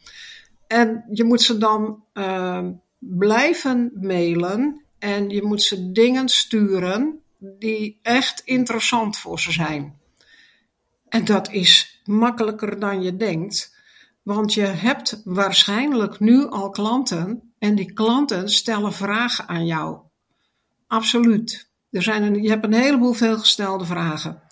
En 0.67 1.05
je 1.11 1.25
moet 1.25 1.43
ze 1.43 1.59
dan 1.59 2.05
uh, 2.15 2.69
blijven 2.99 3.93
mailen 4.01 4.85
en 4.99 5.29
je 5.29 5.43
moet 5.43 5.63
ze 5.63 5.93
dingen 5.93 6.29
sturen 6.29 7.21
die 7.39 7.99
echt 8.03 8.41
interessant 8.45 9.19
voor 9.19 9.41
ze 9.41 9.53
zijn. 9.53 9.99
En 11.09 11.25
dat 11.25 11.51
is 11.51 12.03
makkelijker 12.05 12.79
dan 12.79 13.03
je 13.03 13.17
denkt, 13.17 13.77
want 14.23 14.55
je 14.55 14.63
hebt 14.67 15.21
waarschijnlijk 15.25 16.21
nu 16.21 16.47
al 16.47 16.71
klanten 16.71 17.53
en 17.59 17.75
die 17.75 17.93
klanten 17.93 18.49
stellen 18.49 18.93
vragen 18.93 19.49
aan 19.49 19.67
jou. 19.67 19.99
Absoluut. 20.87 21.73
Er 21.95 22.03
zijn 22.03 22.23
een, 22.23 22.43
je 22.43 22.49
hebt 22.49 22.65
een 22.65 22.73
heleboel 22.73 23.13
veelgestelde 23.13 23.85
vragen. 23.85 24.43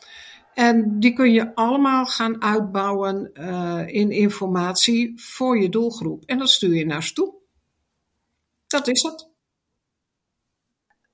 En 0.55 1.01
die 1.01 1.13
kun 1.13 1.33
je 1.33 1.55
allemaal 1.55 2.07
gaan 2.07 2.43
uitbouwen 2.43 3.31
uh, 3.35 3.87
in 3.87 4.11
informatie 4.11 5.21
voor 5.21 5.59
je 5.59 5.69
doelgroep. 5.69 6.25
En 6.25 6.39
dat 6.39 6.49
stuur 6.49 6.75
je 6.75 6.87
naar 6.87 7.03
ze 7.03 7.13
toe. 7.13 7.35
Dat 8.67 8.89
is 8.89 9.03
het. 9.03 9.31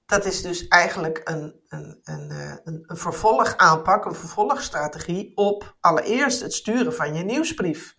Dat 0.07 0.25
is 0.25 0.43
dus 0.43 0.69
eigenlijk 0.69 1.21
een, 1.25 1.61
een, 1.69 2.01
een, 2.03 2.31
eh, 2.31 2.57
een, 2.65 2.85
een 2.87 2.97
vervolgaanpak, 2.97 4.05
een 4.05 4.15
vervolgstrategie 4.15 5.33
op 5.37 5.77
allereerst 5.81 6.41
het 6.41 6.55
sturen 6.55 6.95
van 6.95 7.15
je 7.15 7.25
nieuwsbrief. 7.25 7.97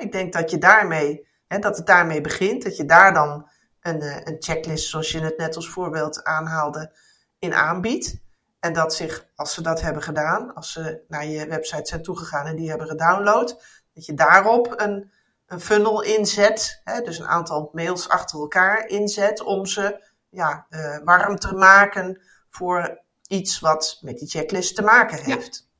ik 0.00 0.12
denk 0.12 0.32
dat 0.32 0.50
je 0.50 0.58
daarmee, 0.58 1.28
dat 1.46 1.76
het 1.76 1.86
daarmee 1.86 2.20
begint, 2.20 2.62
dat 2.62 2.76
je 2.76 2.84
daar 2.84 3.14
dan 3.14 3.50
een, 3.80 4.00
eh, 4.00 4.16
een 4.24 4.36
checklist, 4.38 4.88
zoals 4.88 5.12
je 5.12 5.20
het 5.20 5.38
net 5.38 5.56
als 5.56 5.68
voorbeeld 5.68 6.24
aanhaalde, 6.24 6.96
in 7.42 7.54
aanbiedt. 7.54 8.20
En 8.60 8.72
dat 8.72 8.94
zich, 8.94 9.26
als 9.34 9.54
ze 9.54 9.62
dat 9.62 9.80
hebben 9.80 10.02
gedaan, 10.02 10.54
als 10.54 10.72
ze 10.72 11.04
naar 11.08 11.26
je 11.26 11.46
website 11.46 11.88
zijn 11.88 12.02
toegegaan 12.02 12.46
en 12.46 12.56
die 12.56 12.68
hebben 12.68 12.86
gedownload, 12.86 13.62
dat 13.94 14.06
je 14.06 14.14
daarop 14.14 14.74
een, 14.76 15.10
een 15.46 15.60
funnel 15.60 16.02
inzet, 16.02 16.80
hè, 16.84 17.00
dus 17.00 17.18
een 17.18 17.26
aantal 17.26 17.70
mails 17.72 18.08
achter 18.08 18.38
elkaar 18.38 18.86
inzet 18.86 19.42
om 19.42 19.66
ze 19.66 20.04
ja, 20.28 20.66
uh, 20.70 20.98
warm 21.04 21.38
te 21.38 21.54
maken 21.54 22.20
voor 22.50 23.00
iets 23.26 23.60
wat 23.60 23.98
met 24.00 24.18
die 24.18 24.28
checklist 24.28 24.74
te 24.74 24.82
maken 24.82 25.18
heeft. 25.24 25.70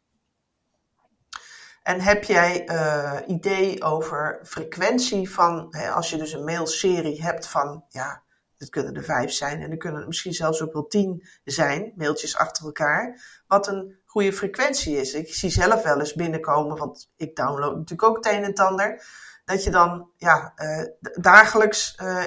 En 1.83 2.00
heb 2.00 2.25
jij 2.25 2.69
uh, 2.69 3.19
idee 3.26 3.83
over 3.83 4.40
frequentie 4.45 5.31
van, 5.31 5.66
hè, 5.71 5.90
als 5.90 6.11
je 6.11 6.16
dus 6.16 6.33
een 6.33 6.45
mailserie 6.45 7.23
hebt 7.23 7.47
van, 7.47 7.85
ja, 7.88 8.23
het 8.62 8.71
kunnen 8.71 8.95
er 8.95 9.04
vijf 9.04 9.33
zijn 9.33 9.62
en 9.62 9.71
er 9.71 9.76
kunnen 9.76 10.00
er 10.00 10.07
misschien 10.07 10.33
zelfs 10.33 10.62
ook 10.62 10.73
wel 10.73 10.87
tien 10.87 11.28
zijn, 11.45 11.92
mailtjes 11.97 12.37
achter 12.37 12.64
elkaar, 12.64 13.21
wat 13.47 13.66
een 13.66 13.99
goede 14.04 14.33
frequentie 14.33 14.97
is. 14.97 15.14
Ik 15.14 15.35
zie 15.35 15.50
zelf 15.50 15.83
wel 15.83 15.99
eens 15.99 16.14
binnenkomen, 16.14 16.76
want 16.76 17.11
ik 17.16 17.37
download 17.37 17.76
natuurlijk 17.76 18.02
ook 18.02 18.16
het 18.16 18.26
een 18.26 18.42
en 18.42 18.50
het 18.50 18.61
ander, 18.61 19.04
dat 19.45 19.64
je 19.64 19.71
dan 19.71 20.11
ja, 20.16 20.52
uh, 20.57 20.85
dagelijks 21.21 21.99
uh, 22.02 22.25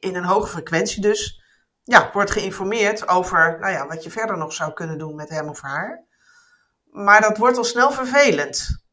in 0.00 0.14
een 0.14 0.24
hoge 0.24 0.48
frequentie 0.48 1.02
dus 1.02 1.42
ja, 1.84 2.10
wordt 2.12 2.30
geïnformeerd 2.30 3.08
over 3.08 3.58
nou 3.60 3.72
ja, 3.72 3.86
wat 3.86 4.04
je 4.04 4.10
verder 4.10 4.38
nog 4.38 4.52
zou 4.52 4.72
kunnen 4.72 4.98
doen 4.98 5.14
met 5.14 5.28
hem 5.28 5.48
of 5.48 5.60
haar. 5.60 6.04
Maar 6.90 7.20
dat 7.20 7.36
wordt 7.36 7.56
al 7.56 7.64
snel 7.64 7.92
vervelend. 7.92 8.84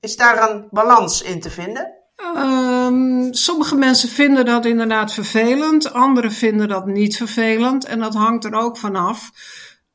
Is 0.00 0.16
daar 0.16 0.50
een 0.50 0.68
balans 0.70 1.22
in 1.22 1.40
te 1.40 1.50
vinden? 1.50 2.03
Um, 2.16 3.34
sommige 3.34 3.76
mensen 3.76 4.08
vinden 4.08 4.44
dat 4.44 4.64
inderdaad 4.64 5.12
vervelend, 5.12 5.92
anderen 5.92 6.32
vinden 6.32 6.68
dat 6.68 6.86
niet 6.86 7.16
vervelend. 7.16 7.84
En 7.84 7.98
dat 7.98 8.14
hangt 8.14 8.44
er 8.44 8.54
ook 8.54 8.76
vanaf. 8.76 9.30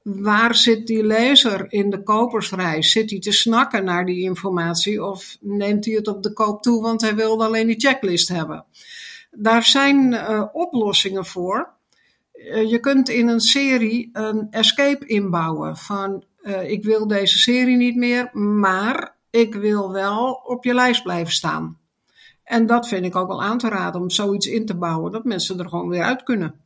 Waar 0.01 0.55
zit 0.55 0.87
die 0.87 1.05
lezer 1.05 1.65
in 1.71 1.89
de 1.89 2.03
kopersreis? 2.03 2.91
Zit 2.91 3.09
hij 3.09 3.19
te 3.19 3.31
snakken 3.31 3.83
naar 3.83 4.05
die 4.05 4.21
informatie 4.21 5.03
of 5.03 5.37
neemt 5.39 5.85
hij 5.85 5.93
het 5.93 6.07
op 6.07 6.23
de 6.23 6.33
koop 6.33 6.61
toe, 6.61 6.81
want 6.81 7.01
hij 7.01 7.15
wilde 7.15 7.45
alleen 7.45 7.67
die 7.67 7.79
checklist 7.79 8.29
hebben? 8.29 8.65
Daar 9.31 9.63
zijn 9.63 10.11
uh, 10.11 10.43
oplossingen 10.51 11.25
voor. 11.25 11.69
Uh, 12.33 12.69
je 12.69 12.79
kunt 12.79 13.09
in 13.09 13.27
een 13.27 13.39
serie 13.39 14.09
een 14.13 14.47
escape 14.51 15.05
inbouwen 15.05 15.77
van 15.77 16.23
uh, 16.43 16.69
ik 16.69 16.83
wil 16.83 17.07
deze 17.07 17.37
serie 17.37 17.77
niet 17.77 17.95
meer, 17.95 18.29
maar 18.33 19.15
ik 19.29 19.55
wil 19.55 19.91
wel 19.91 20.31
op 20.31 20.63
je 20.63 20.73
lijst 20.73 21.03
blijven 21.03 21.33
staan. 21.33 21.77
En 22.49 22.65
dat 22.65 22.87
vind 22.87 23.05
ik 23.05 23.15
ook 23.15 23.27
wel 23.27 23.43
aan 23.43 23.57
te 23.57 23.69
raden 23.69 24.01
om 24.01 24.09
zoiets 24.09 24.47
in 24.47 24.65
te 24.65 24.75
bouwen, 24.75 25.11
dat 25.11 25.23
mensen 25.23 25.59
er 25.59 25.69
gewoon 25.69 25.89
weer 25.89 26.03
uit 26.03 26.23
kunnen. 26.23 26.61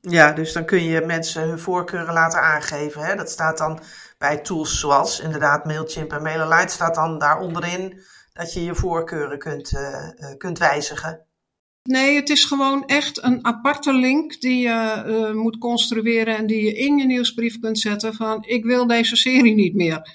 Ja, 0.00 0.32
dus 0.32 0.52
dan 0.52 0.64
kun 0.64 0.82
je 0.82 1.00
mensen 1.00 1.48
hun 1.48 1.58
voorkeuren 1.58 2.14
laten 2.14 2.40
aangeven. 2.40 3.02
Hè? 3.02 3.16
Dat 3.16 3.30
staat 3.30 3.58
dan 3.58 3.80
bij 4.18 4.38
tools 4.38 4.80
zoals 4.80 5.20
inderdaad 5.20 5.64
Mailchimp 5.64 6.12
en 6.12 6.22
MailerLite 6.22 6.72
staat 6.72 6.94
dan 6.94 7.18
daar 7.18 7.38
onderin 7.38 8.00
dat 8.32 8.52
je 8.52 8.64
je 8.64 8.74
voorkeuren 8.74 9.38
kunt, 9.38 9.72
uh, 9.72 10.36
kunt 10.38 10.58
wijzigen. 10.58 11.26
Nee, 11.82 12.16
het 12.16 12.28
is 12.30 12.44
gewoon 12.44 12.86
echt 12.86 13.22
een 13.22 13.44
aparte 13.44 13.92
link 13.92 14.40
die 14.40 14.68
je 14.68 15.04
uh, 15.06 15.32
moet 15.42 15.58
construeren 15.58 16.36
en 16.36 16.46
die 16.46 16.64
je 16.64 16.74
in 16.74 16.98
je 16.98 17.06
nieuwsbrief 17.06 17.60
kunt 17.60 17.78
zetten 17.78 18.14
van 18.14 18.44
ik 18.46 18.64
wil 18.64 18.86
deze 18.86 19.16
serie 19.16 19.54
niet 19.54 19.74
meer. 19.74 20.08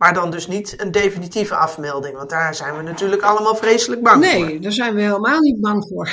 Maar 0.00 0.14
dan 0.14 0.30
dus 0.30 0.46
niet 0.46 0.80
een 0.80 0.90
definitieve 0.90 1.54
afmelding, 1.54 2.16
want 2.16 2.30
daar 2.30 2.54
zijn 2.54 2.76
we 2.76 2.82
natuurlijk 2.82 3.22
allemaal 3.22 3.56
vreselijk 3.56 4.02
bang 4.02 4.20
nee, 4.20 4.34
voor. 4.34 4.46
Nee, 4.46 4.58
daar 4.60 4.72
zijn 4.72 4.94
we 4.94 5.00
helemaal 5.00 5.40
niet 5.40 5.60
bang 5.60 5.86
voor. 5.88 6.10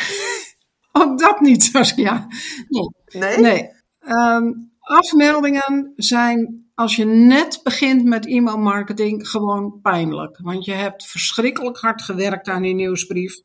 Ook 1.02 1.20
dat 1.20 1.40
niet, 1.40 1.72
ja. 1.96 2.28
Nee? 2.68 2.90
Nee. 3.22 3.38
nee. 3.38 3.70
Um, 4.02 4.72
afmeldingen 4.80 5.94
zijn 5.96 6.70
als 6.74 6.96
je 6.96 7.06
net 7.06 7.60
begint 7.64 8.04
met 8.04 8.26
e-mailmarketing 8.26 9.30
gewoon 9.30 9.80
pijnlijk. 9.82 10.38
Want 10.42 10.66
je 10.66 10.74
hebt 10.74 11.06
verschrikkelijk 11.06 11.78
hard 11.78 12.02
gewerkt 12.02 12.48
aan 12.48 12.62
die 12.62 12.76
nieuwsbrief. 12.76 13.36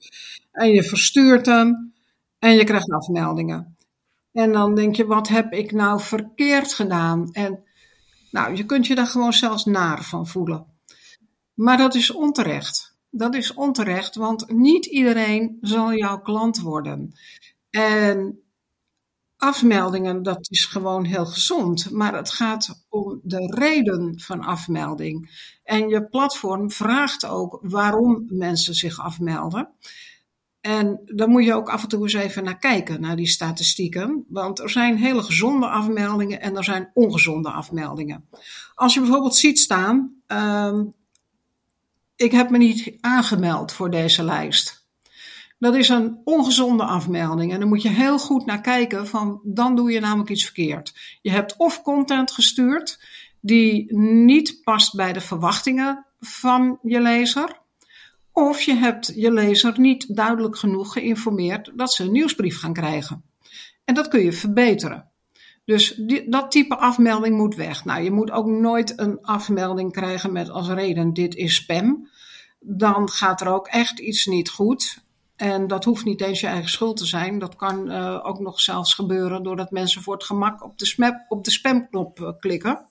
En 0.53 0.71
je 0.71 0.83
verstuurt 0.83 1.47
hem 1.47 1.95
en 2.39 2.55
je 2.55 2.65
krijgt 2.65 2.91
afmeldingen. 2.91 3.77
En 4.33 4.53
dan 4.53 4.75
denk 4.75 4.97
je, 4.97 5.07
wat 5.07 5.29
heb 5.29 5.53
ik 5.53 5.73
nou 5.73 6.01
verkeerd 6.01 6.73
gedaan? 6.73 7.29
En 7.33 7.65
nou, 8.33 8.57
je 8.57 8.65
kunt 8.65 8.87
je 8.87 8.95
daar 8.95 9.07
gewoon 9.07 9.33
zelfs 9.33 9.65
naar 9.65 10.05
van 10.05 10.27
voelen. 10.27 10.67
Maar 11.55 11.77
dat 11.77 11.95
is 11.95 12.11
onterecht. 12.11 12.97
Dat 13.11 13.35
is 13.35 13.55
onterecht, 13.55 14.15
want 14.15 14.51
niet 14.51 14.87
iedereen 14.87 15.59
zal 15.61 15.95
jouw 15.95 16.21
klant 16.21 16.61
worden. 16.61 17.13
En 17.71 18.43
afmeldingen, 19.37 20.23
dat 20.23 20.51
is 20.51 20.65
gewoon 20.65 21.05
heel 21.05 21.27
gezond. 21.27 21.91
Maar 21.91 22.15
het 22.15 22.31
gaat 22.31 22.85
om 22.89 23.21
de 23.23 23.55
reden 23.55 24.21
van 24.21 24.41
afmelding. 24.41 25.31
En 25.65 25.89
je 25.89 26.09
platform 26.09 26.71
vraagt 26.71 27.27
ook 27.27 27.59
waarom 27.63 28.25
mensen 28.29 28.75
zich 28.75 29.01
afmelden. 29.01 29.71
En 30.63 31.01
daar 31.05 31.29
moet 31.29 31.45
je 31.45 31.55
ook 31.55 31.69
af 31.69 31.83
en 31.83 31.89
toe 31.89 32.03
eens 32.03 32.13
even 32.13 32.45
naar 32.45 32.59
kijken, 32.59 33.01
naar 33.01 33.17
die 33.17 33.27
statistieken. 33.27 34.25
Want 34.29 34.59
er 34.59 34.71
zijn 34.71 34.97
hele 34.97 35.23
gezonde 35.23 35.67
afmeldingen 35.67 36.41
en 36.41 36.57
er 36.57 36.65
zijn 36.65 36.91
ongezonde 36.95 37.51
afmeldingen. 37.51 38.29
Als 38.75 38.95
je 38.95 39.01
bijvoorbeeld 39.01 39.35
ziet 39.35 39.59
staan, 39.59 40.15
uh, 40.29 40.81
ik 42.17 42.33
heb 42.33 42.51
me 42.51 42.59
niet 42.59 42.97
aangemeld 43.01 43.73
voor 43.73 43.91
deze 43.91 44.25
lijst. 44.25 44.87
Dat 45.59 45.75
is 45.75 45.89
een 45.89 46.21
ongezonde 46.25 46.85
afmelding 46.85 47.53
en 47.53 47.61
dan 47.61 47.69
moet 47.69 47.83
je 47.83 47.89
heel 47.89 48.19
goed 48.19 48.47
naar 48.47 48.61
kijken 48.61 49.07
van 49.07 49.41
dan 49.45 49.77
doe 49.77 49.93
je 49.93 50.01
namelijk 50.01 50.31
iets 50.31 50.45
verkeerd. 50.45 51.19
Je 51.23 51.31
hebt 51.31 51.57
of 51.57 51.83
content 51.83 52.33
gestuurd 52.33 53.01
die 53.41 53.97
niet 53.97 54.61
past 54.65 54.95
bij 54.95 55.13
de 55.13 55.21
verwachtingen 55.21 56.07
van 56.21 56.79
je 56.83 57.01
lezer. 57.01 57.62
Of 58.33 58.61
je 58.61 58.75
hebt 58.75 59.13
je 59.15 59.33
lezer 59.33 59.81
niet 59.81 60.17
duidelijk 60.17 60.57
genoeg 60.57 60.93
geïnformeerd 60.93 61.73
dat 61.75 61.93
ze 61.93 62.05
een 62.05 62.13
nieuwsbrief 62.13 62.59
gaan 62.59 62.73
krijgen. 62.73 63.25
En 63.85 63.95
dat 63.95 64.09
kun 64.09 64.21
je 64.21 64.33
verbeteren. 64.33 65.11
Dus 65.65 66.01
dat 66.27 66.51
type 66.51 66.77
afmelding 66.77 67.37
moet 67.37 67.55
weg. 67.55 67.85
Nou, 67.85 68.03
je 68.03 68.11
moet 68.11 68.31
ook 68.31 68.47
nooit 68.47 68.99
een 68.99 69.19
afmelding 69.23 69.93
krijgen 69.93 70.33
met 70.33 70.51
als 70.51 70.69
reden 70.69 71.13
dit 71.13 71.35
is 71.35 71.55
spam. 71.55 72.09
Dan 72.61 73.09
gaat 73.09 73.41
er 73.41 73.49
ook 73.49 73.67
echt 73.67 73.99
iets 73.99 74.27
niet 74.27 74.51
goed. 74.51 75.05
En 75.37 75.67
dat 75.67 75.85
hoeft 75.85 76.05
niet 76.05 76.21
eens 76.21 76.41
je 76.41 76.47
eigen 76.47 76.71
schuld 76.71 76.97
te 76.97 77.07
zijn. 77.07 77.39
Dat 77.39 77.57
kan 77.57 77.91
uh, 77.91 78.21
ook 78.23 78.39
nog 78.39 78.61
zelfs 78.61 78.95
gebeuren 78.95 79.43
doordat 79.43 79.71
mensen 79.71 80.03
voor 80.03 80.15
het 80.15 80.25
gemak 80.25 80.65
op 80.65 80.79
de, 80.79 80.87
smap, 80.87 81.25
op 81.29 81.45
de 81.45 81.51
spamknop 81.51 82.21
uh, 82.21 82.29
klikken. 82.39 82.87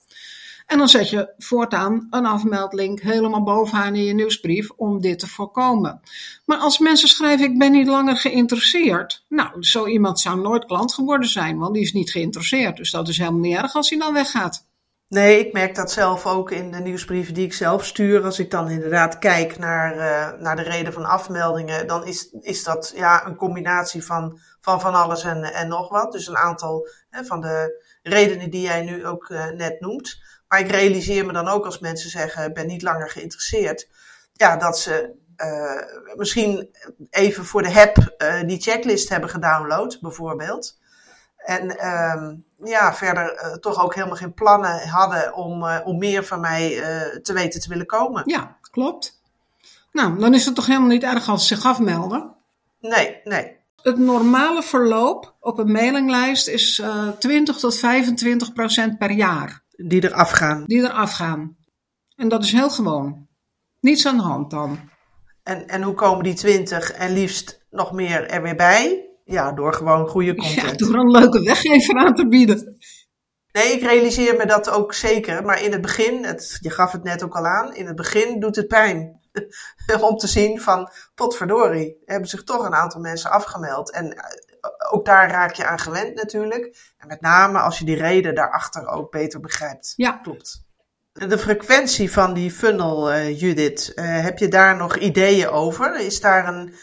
En 0.72 0.78
dan 0.78 0.88
zet 0.88 1.10
je 1.10 1.32
voortaan 1.38 2.06
een 2.10 2.26
afmeldlink 2.26 3.00
helemaal 3.00 3.42
bovenaan 3.42 3.94
in 3.94 4.04
je 4.04 4.12
nieuwsbrief 4.12 4.70
om 4.76 5.00
dit 5.00 5.18
te 5.18 5.26
voorkomen. 5.28 6.00
Maar 6.44 6.58
als 6.58 6.78
mensen 6.78 7.08
schrijven 7.08 7.44
ik 7.44 7.58
ben 7.58 7.72
niet 7.72 7.86
langer 7.86 8.16
geïnteresseerd. 8.16 9.24
Nou, 9.28 9.62
zo 9.62 9.86
iemand 9.86 10.20
zou 10.20 10.40
nooit 10.40 10.64
klant 10.64 10.94
geworden 10.94 11.28
zijn, 11.28 11.58
want 11.58 11.74
die 11.74 11.82
is 11.82 11.92
niet 11.92 12.10
geïnteresseerd. 12.10 12.76
Dus 12.76 12.90
dat 12.90 13.08
is 13.08 13.18
helemaal 13.18 13.40
niet 13.40 13.56
erg 13.56 13.74
als 13.74 13.90
hij 13.90 13.98
dan 13.98 14.14
weggaat. 14.14 14.66
Nee, 15.08 15.46
ik 15.46 15.52
merk 15.52 15.74
dat 15.74 15.92
zelf 15.92 16.26
ook 16.26 16.50
in 16.50 16.70
de 16.70 16.78
nieuwsbrieven 16.78 17.34
die 17.34 17.44
ik 17.44 17.52
zelf 17.52 17.84
stuur. 17.84 18.24
Als 18.24 18.38
ik 18.38 18.50
dan 18.50 18.70
inderdaad 18.70 19.18
kijk 19.18 19.58
naar, 19.58 19.96
uh, 19.96 20.40
naar 20.40 20.56
de 20.56 20.62
reden 20.62 20.92
van 20.92 21.04
afmeldingen, 21.04 21.86
dan 21.86 22.06
is, 22.06 22.30
is 22.40 22.64
dat 22.64 22.92
ja, 22.96 23.26
een 23.26 23.36
combinatie 23.36 24.04
van, 24.04 24.38
van 24.60 24.80
van 24.80 24.94
alles 24.94 25.24
en, 25.24 25.42
en 25.42 25.68
nog 25.68 25.88
wat. 25.88 26.12
Dus 26.12 26.26
een 26.26 26.36
aantal 26.36 26.88
hè, 27.10 27.24
van 27.24 27.40
de 27.40 27.82
redenen 28.02 28.50
die 28.50 28.62
jij 28.62 28.82
nu 28.82 29.06
ook 29.06 29.28
uh, 29.28 29.50
net 29.50 29.80
noemt. 29.80 30.20
Maar 30.52 30.60
ik 30.60 30.70
realiseer 30.70 31.26
me 31.26 31.32
dan 31.32 31.48
ook 31.48 31.64
als 31.64 31.78
mensen 31.78 32.10
zeggen, 32.10 32.44
ik 32.44 32.54
ben 32.54 32.66
niet 32.66 32.82
langer 32.82 33.10
geïnteresseerd. 33.10 33.88
Ja, 34.32 34.56
dat 34.56 34.78
ze 34.78 35.12
uh, 35.36 36.16
misschien 36.16 36.76
even 37.10 37.44
voor 37.44 37.62
de 37.62 37.70
heb 37.70 38.14
die 38.46 38.60
checklist 38.60 39.08
hebben 39.08 39.30
gedownload, 39.30 39.98
bijvoorbeeld. 40.00 40.78
En 41.36 41.78
ehm, 41.78 42.34
ja, 42.64 42.94
verder 42.94 43.34
uh, 43.34 43.52
toch 43.52 43.82
ook 43.82 43.94
helemaal 43.94 44.16
geen 44.16 44.34
plannen 44.34 44.88
hadden 44.88 45.34
om, 45.34 45.64
om 45.84 45.98
meer 45.98 46.24
van 46.24 46.40
mij 46.40 46.82
te 47.22 47.32
weten 47.32 47.60
te 47.60 47.68
willen 47.68 47.86
komen. 47.86 48.22
Ja, 48.26 48.56
klopt. 48.70 49.20
Nou, 49.92 50.18
dan 50.18 50.34
is 50.34 50.44
het 50.44 50.54
toch 50.54 50.66
helemaal 50.66 50.88
niet 50.88 51.02
erg 51.02 51.28
als 51.28 51.46
ze 51.46 51.54
zich 51.54 51.64
afmelden? 51.64 52.34
Nee, 52.80 53.20
nee. 53.24 53.56
Het 53.82 53.98
normale 53.98 54.62
verloop 54.62 55.34
op 55.40 55.58
een 55.58 55.72
mailinglijst 55.72 56.48
is 56.48 56.82
20 57.18 57.56
tot 57.56 57.78
25 57.78 58.52
procent 58.52 58.98
per 58.98 59.10
jaar. 59.10 59.62
Die 59.84 60.02
er 60.02 60.12
afgaan. 60.12 60.64
Die 60.66 60.82
er 60.82 60.90
afgaan. 60.90 61.56
En 62.16 62.28
dat 62.28 62.44
is 62.44 62.52
heel 62.52 62.70
gewoon. 62.70 63.28
Niets 63.80 64.06
aan 64.06 64.16
de 64.16 64.22
hand 64.22 64.50
dan. 64.50 64.90
En, 65.42 65.68
en 65.68 65.82
hoe 65.82 65.94
komen 65.94 66.24
die 66.24 66.34
20 66.34 66.92
en 66.92 67.12
liefst 67.12 67.66
nog 67.70 67.92
meer 67.92 68.30
er 68.30 68.42
weer 68.42 68.56
bij? 68.56 69.10
Ja, 69.24 69.52
door 69.52 69.74
gewoon 69.74 70.08
goede 70.08 70.34
content. 70.34 70.80
Ja, 70.80 70.86
door 70.86 70.94
een 70.94 71.10
leuke 71.10 71.42
weggever 71.42 71.96
aan 71.96 72.14
te 72.14 72.28
bieden. 72.28 72.76
Nee, 73.52 73.72
ik 73.72 73.82
realiseer 73.82 74.36
me 74.36 74.46
dat 74.46 74.70
ook 74.70 74.94
zeker. 74.94 75.44
Maar 75.44 75.62
in 75.62 75.72
het 75.72 75.80
begin, 75.80 76.24
het, 76.24 76.58
je 76.60 76.70
gaf 76.70 76.92
het 76.92 77.02
net 77.02 77.22
ook 77.22 77.36
al 77.36 77.46
aan, 77.46 77.74
in 77.74 77.86
het 77.86 77.96
begin 77.96 78.40
doet 78.40 78.56
het 78.56 78.68
pijn. 78.68 79.20
Om 80.00 80.16
te 80.16 80.26
zien 80.26 80.60
van, 80.60 80.90
potverdorie, 81.14 82.02
hebben 82.04 82.28
zich 82.28 82.44
toch 82.44 82.64
een 82.64 82.74
aantal 82.74 83.00
mensen 83.00 83.30
afgemeld. 83.30 83.92
En 83.92 84.16
eh, 84.16 84.24
ook 84.92 85.04
daar 85.04 85.30
raak 85.30 85.52
je 85.52 85.66
aan 85.66 85.78
gewend 85.78 86.14
natuurlijk. 86.14 86.92
En 86.98 87.08
met 87.08 87.20
name 87.20 87.58
als 87.58 87.78
je 87.78 87.84
die 87.84 87.96
reden 87.96 88.34
daarachter 88.34 88.86
ook 88.86 89.10
beter 89.10 89.40
begrijpt. 89.40 89.92
Ja. 89.96 90.10
Klopt. 90.10 90.64
De 91.12 91.38
frequentie 91.38 92.12
van 92.12 92.34
die 92.34 92.50
funnel, 92.50 93.12
uh, 93.12 93.40
Judith, 93.40 93.92
uh, 93.94 94.04
heb 94.22 94.38
je 94.38 94.48
daar 94.48 94.76
nog 94.76 94.96
ideeën 94.96 95.48
over? 95.48 96.00
Is, 96.00 96.20
daar 96.20 96.48
een, 96.48 96.74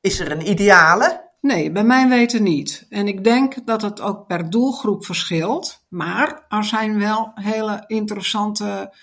is 0.00 0.20
er 0.20 0.30
een 0.30 0.48
ideale? 0.48 1.30
Nee, 1.40 1.72
bij 1.72 1.84
mij 1.84 2.08
weten 2.08 2.42
niet. 2.42 2.86
En 2.88 3.08
ik 3.08 3.24
denk 3.24 3.66
dat 3.66 3.82
het 3.82 4.00
ook 4.00 4.26
per 4.26 4.50
doelgroep 4.50 5.04
verschilt. 5.04 5.84
Maar 5.88 6.44
er 6.48 6.64
zijn 6.64 6.98
wel 6.98 7.32
hele 7.34 7.84
interessante 7.86 8.94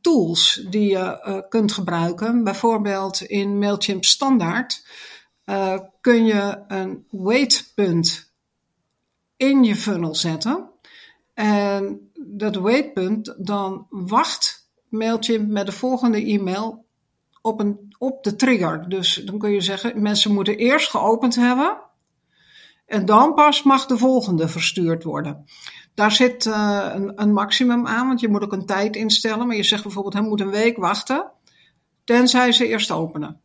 tools 0.00 0.66
die 0.70 0.90
je 0.90 1.24
uh, 1.26 1.38
kunt 1.48 1.72
gebruiken. 1.72 2.44
Bijvoorbeeld 2.44 3.22
in 3.22 3.58
Mailchimp 3.58 4.04
Standaard 4.04 4.86
uh, 5.48 5.78
kun 6.00 6.24
je 6.24 6.64
een 6.68 7.06
waitpunt 7.10 8.32
in 9.36 9.64
je 9.64 9.76
funnel 9.76 10.14
zetten. 10.14 10.70
En 11.34 12.10
dat 12.14 12.56
waitpunt, 12.56 13.34
dan 13.38 13.86
wacht 13.90 14.70
Mailchimp 14.88 15.48
met 15.48 15.66
de 15.66 15.72
volgende 15.72 16.24
e-mail 16.24 16.84
op, 17.42 17.60
een, 17.60 17.94
op 17.98 18.24
de 18.24 18.36
trigger. 18.36 18.88
Dus 18.88 19.14
dan 19.14 19.38
kun 19.38 19.50
je 19.50 19.60
zeggen, 19.60 20.02
mensen 20.02 20.34
moeten 20.34 20.56
eerst 20.56 20.90
geopend 20.90 21.34
hebben. 21.34 21.76
En 22.86 23.06
dan 23.06 23.34
pas 23.34 23.62
mag 23.62 23.86
de 23.86 23.98
volgende 23.98 24.48
verstuurd 24.48 25.04
worden. 25.04 25.44
Daar 25.94 26.12
zit 26.12 26.44
uh, 26.44 26.90
een, 26.94 27.22
een, 27.22 27.32
maximum 27.32 27.86
aan, 27.86 28.06
want 28.06 28.20
je 28.20 28.28
moet 28.28 28.42
ook 28.42 28.52
een 28.52 28.66
tijd 28.66 28.96
instellen. 28.96 29.46
Maar 29.46 29.56
je 29.56 29.62
zegt 29.62 29.82
bijvoorbeeld, 29.82 30.14
hij 30.14 30.22
moet 30.22 30.40
een 30.40 30.50
week 30.50 30.76
wachten, 30.76 31.30
tenzij 32.04 32.52
ze 32.52 32.66
eerst 32.66 32.90
openen. 32.90 33.40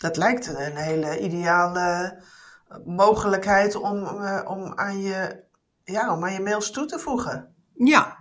Dat 0.00 0.16
lijkt 0.16 0.46
een 0.46 0.76
hele 0.76 1.20
ideale 1.20 2.18
mogelijkheid 2.84 3.74
om, 3.74 4.02
uh, 4.02 4.40
om, 4.44 4.72
aan, 4.74 5.00
je, 5.00 5.44
ja, 5.84 6.14
om 6.14 6.24
aan 6.24 6.32
je 6.32 6.40
mails 6.40 6.70
toe 6.70 6.86
te 6.86 6.98
voegen. 6.98 7.54
Ja. 7.74 8.16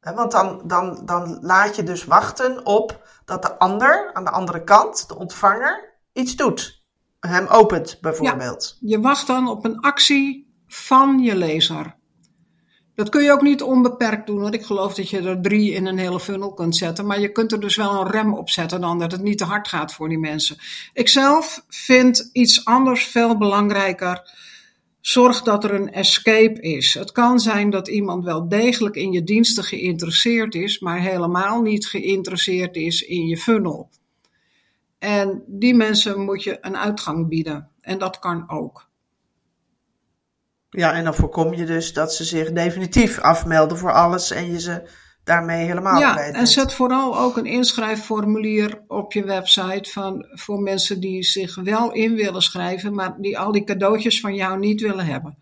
Want 0.00 0.32
dan, 0.32 0.62
dan, 0.64 1.02
dan 1.04 1.38
laat 1.40 1.76
je 1.76 1.82
dus 1.82 2.04
wachten 2.04 2.66
op 2.66 3.06
dat 3.24 3.42
de 3.42 3.58
ander 3.58 4.10
aan 4.12 4.24
de 4.24 4.30
andere 4.30 4.64
kant, 4.64 5.08
de 5.08 5.16
ontvanger, 5.16 5.98
iets 6.12 6.36
doet. 6.36 6.84
Hem 7.20 7.46
opent 7.46 7.98
bijvoorbeeld. 8.00 8.76
Ja, 8.80 8.88
je 8.96 9.00
wacht 9.00 9.26
dan 9.26 9.48
op 9.48 9.64
een 9.64 9.80
actie 9.80 10.54
van 10.66 11.18
je 11.18 11.36
lezer. 11.36 11.96
Dat 12.94 13.08
kun 13.08 13.22
je 13.22 13.32
ook 13.32 13.42
niet 13.42 13.62
onbeperkt 13.62 14.26
doen, 14.26 14.40
want 14.40 14.54
ik 14.54 14.64
geloof 14.64 14.94
dat 14.94 15.10
je 15.10 15.20
er 15.20 15.40
drie 15.40 15.72
in 15.72 15.86
een 15.86 15.98
hele 15.98 16.20
funnel 16.20 16.52
kunt 16.54 16.76
zetten. 16.76 17.06
Maar 17.06 17.20
je 17.20 17.32
kunt 17.32 17.52
er 17.52 17.60
dus 17.60 17.76
wel 17.76 18.00
een 18.00 18.10
rem 18.10 18.34
op 18.34 18.50
zetten 18.50 18.80
dan 18.80 18.98
dat 18.98 19.12
het 19.12 19.22
niet 19.22 19.38
te 19.38 19.44
hard 19.44 19.68
gaat 19.68 19.94
voor 19.94 20.08
die 20.08 20.18
mensen. 20.18 20.56
Ik 20.92 21.08
zelf 21.08 21.64
vind 21.68 22.30
iets 22.32 22.64
anders 22.64 23.04
veel 23.04 23.38
belangrijker. 23.38 24.32
Zorg 25.00 25.42
dat 25.42 25.64
er 25.64 25.74
een 25.74 25.92
escape 25.92 26.60
is. 26.60 26.94
Het 26.94 27.12
kan 27.12 27.40
zijn 27.40 27.70
dat 27.70 27.88
iemand 27.88 28.24
wel 28.24 28.48
degelijk 28.48 28.96
in 28.96 29.12
je 29.12 29.24
diensten 29.24 29.64
geïnteresseerd 29.64 30.54
is, 30.54 30.78
maar 30.78 31.00
helemaal 31.00 31.62
niet 31.62 31.86
geïnteresseerd 31.86 32.76
is 32.76 33.02
in 33.02 33.26
je 33.26 33.36
funnel. 33.36 33.90
En 34.98 35.42
die 35.46 35.74
mensen 35.74 36.20
moet 36.20 36.42
je 36.42 36.58
een 36.60 36.76
uitgang 36.76 37.28
bieden. 37.28 37.68
En 37.80 37.98
dat 37.98 38.18
kan 38.18 38.50
ook. 38.50 38.88
Ja, 40.76 40.92
en 40.92 41.04
dan 41.04 41.14
voorkom 41.14 41.54
je 41.54 41.64
dus 41.64 41.92
dat 41.92 42.14
ze 42.14 42.24
zich 42.24 42.52
definitief 42.52 43.18
afmelden 43.18 43.78
voor 43.78 43.92
alles 43.92 44.30
en 44.30 44.52
je 44.52 44.60
ze 44.60 44.88
daarmee 45.24 45.66
helemaal 45.66 46.00
ja, 46.00 46.12
kwijt 46.12 46.34
en 46.34 46.46
zet 46.46 46.74
vooral 46.74 47.18
ook 47.18 47.36
een 47.36 47.46
inschrijfformulier 47.46 48.82
op 48.86 49.12
je 49.12 49.24
website 49.24 49.90
van, 49.90 50.26
voor 50.30 50.60
mensen 50.60 51.00
die 51.00 51.22
zich 51.22 51.54
wel 51.54 51.92
in 51.92 52.14
willen 52.14 52.42
schrijven, 52.42 52.94
maar 52.94 53.14
die 53.16 53.38
al 53.38 53.52
die 53.52 53.64
cadeautjes 53.64 54.20
van 54.20 54.34
jou 54.34 54.58
niet 54.58 54.80
willen 54.80 55.06
hebben. 55.06 55.38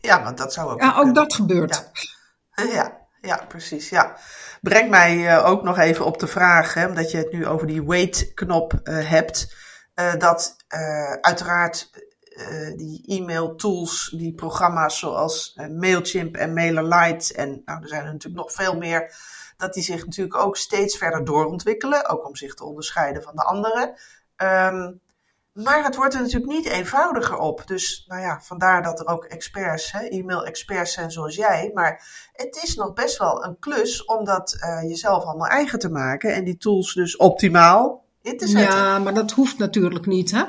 Ja, 0.00 0.22
want 0.22 0.38
dat 0.38 0.52
zou 0.52 0.70
ook. 0.72 0.80
Ja, 0.80 0.96
ook 0.96 1.14
dat 1.14 1.34
gebeurt. 1.34 1.90
Ja. 2.54 2.64
ja. 2.64 3.02
Ja, 3.20 3.44
precies. 3.48 3.88
Ja. 3.88 4.16
Breng 4.60 4.90
mij 4.90 5.16
uh, 5.16 5.46
ook 5.46 5.62
nog 5.62 5.78
even 5.78 6.04
op 6.04 6.18
de 6.18 6.26
vraag, 6.26 6.74
hè, 6.74 6.86
omdat 6.86 7.10
je 7.10 7.16
het 7.16 7.32
nu 7.32 7.46
over 7.46 7.66
die 7.66 7.82
wait-knop 7.82 8.80
uh, 8.84 9.08
hebt. 9.08 9.54
Uh, 9.94 10.14
dat 10.14 10.56
uiteraard 11.20 11.90
uh, 12.34 12.76
die 12.76 13.02
e-mail 13.06 13.54
tools, 13.54 14.14
die 14.16 14.34
programma's 14.34 14.98
zoals 14.98 15.54
uh, 15.56 15.66
Mailchimp 15.68 16.36
en 16.36 16.52
MailerLite 16.52 17.34
en 17.34 17.62
nou, 17.64 17.82
er 17.82 17.88
zijn 17.88 18.04
er 18.04 18.12
natuurlijk 18.12 18.42
nog 18.42 18.52
veel 18.52 18.76
meer, 18.76 19.14
dat 19.56 19.74
die 19.74 19.82
zich 19.82 20.04
natuurlijk 20.04 20.36
ook 20.36 20.56
steeds 20.56 20.96
verder 20.96 21.24
doorontwikkelen, 21.24 22.08
ook 22.08 22.26
om 22.26 22.36
zich 22.36 22.54
te 22.54 22.64
onderscheiden 22.64 23.22
van 23.22 23.36
de 23.36 23.42
anderen. 23.42 23.94
Um, 24.36 25.02
maar 25.54 25.84
het 25.84 25.96
wordt 25.96 26.14
er 26.14 26.20
natuurlijk 26.20 26.52
niet 26.52 26.66
eenvoudiger 26.66 27.38
op. 27.38 27.66
Dus 27.66 28.04
nou 28.08 28.20
ja, 28.20 28.40
vandaar 28.42 28.82
dat 28.82 29.00
er 29.00 29.06
ook 29.06 29.24
experts, 29.24 29.92
e-mail-experts 29.92 30.92
zijn 30.92 31.10
zoals 31.10 31.34
jij. 31.34 31.70
Maar 31.74 32.06
het 32.32 32.60
is 32.62 32.74
nog 32.74 32.92
best 32.92 33.18
wel 33.18 33.44
een 33.44 33.58
klus 33.58 34.04
om 34.04 34.24
dat 34.24 34.56
uh, 34.60 34.82
jezelf 34.82 35.24
allemaal 35.24 35.48
eigen 35.48 35.78
te 35.78 35.90
maken 35.90 36.34
en 36.34 36.44
die 36.44 36.56
tools 36.56 36.94
dus 36.94 37.16
optimaal 37.16 38.04
in 38.22 38.38
te 38.38 38.46
zetten. 38.46 38.78
Ja, 38.78 38.98
maar 38.98 39.14
dat 39.14 39.30
hoeft 39.30 39.58
natuurlijk 39.58 40.06
niet, 40.06 40.30
hè? 40.30 40.44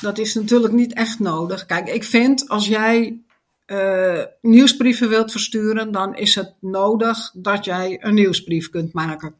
Dat 0.00 0.18
is 0.18 0.34
natuurlijk 0.34 0.72
niet 0.72 0.94
echt 0.94 1.18
nodig. 1.18 1.66
Kijk, 1.66 1.88
ik 1.88 2.04
vind 2.04 2.48
als 2.48 2.66
jij 2.66 3.20
uh, 3.66 4.22
nieuwsbrieven 4.42 5.08
wilt 5.08 5.30
versturen, 5.30 5.92
dan 5.92 6.16
is 6.16 6.34
het 6.34 6.54
nodig 6.60 7.30
dat 7.34 7.64
jij 7.64 7.98
een 8.00 8.14
nieuwsbrief 8.14 8.70
kunt 8.70 8.92
maken. 8.92 9.34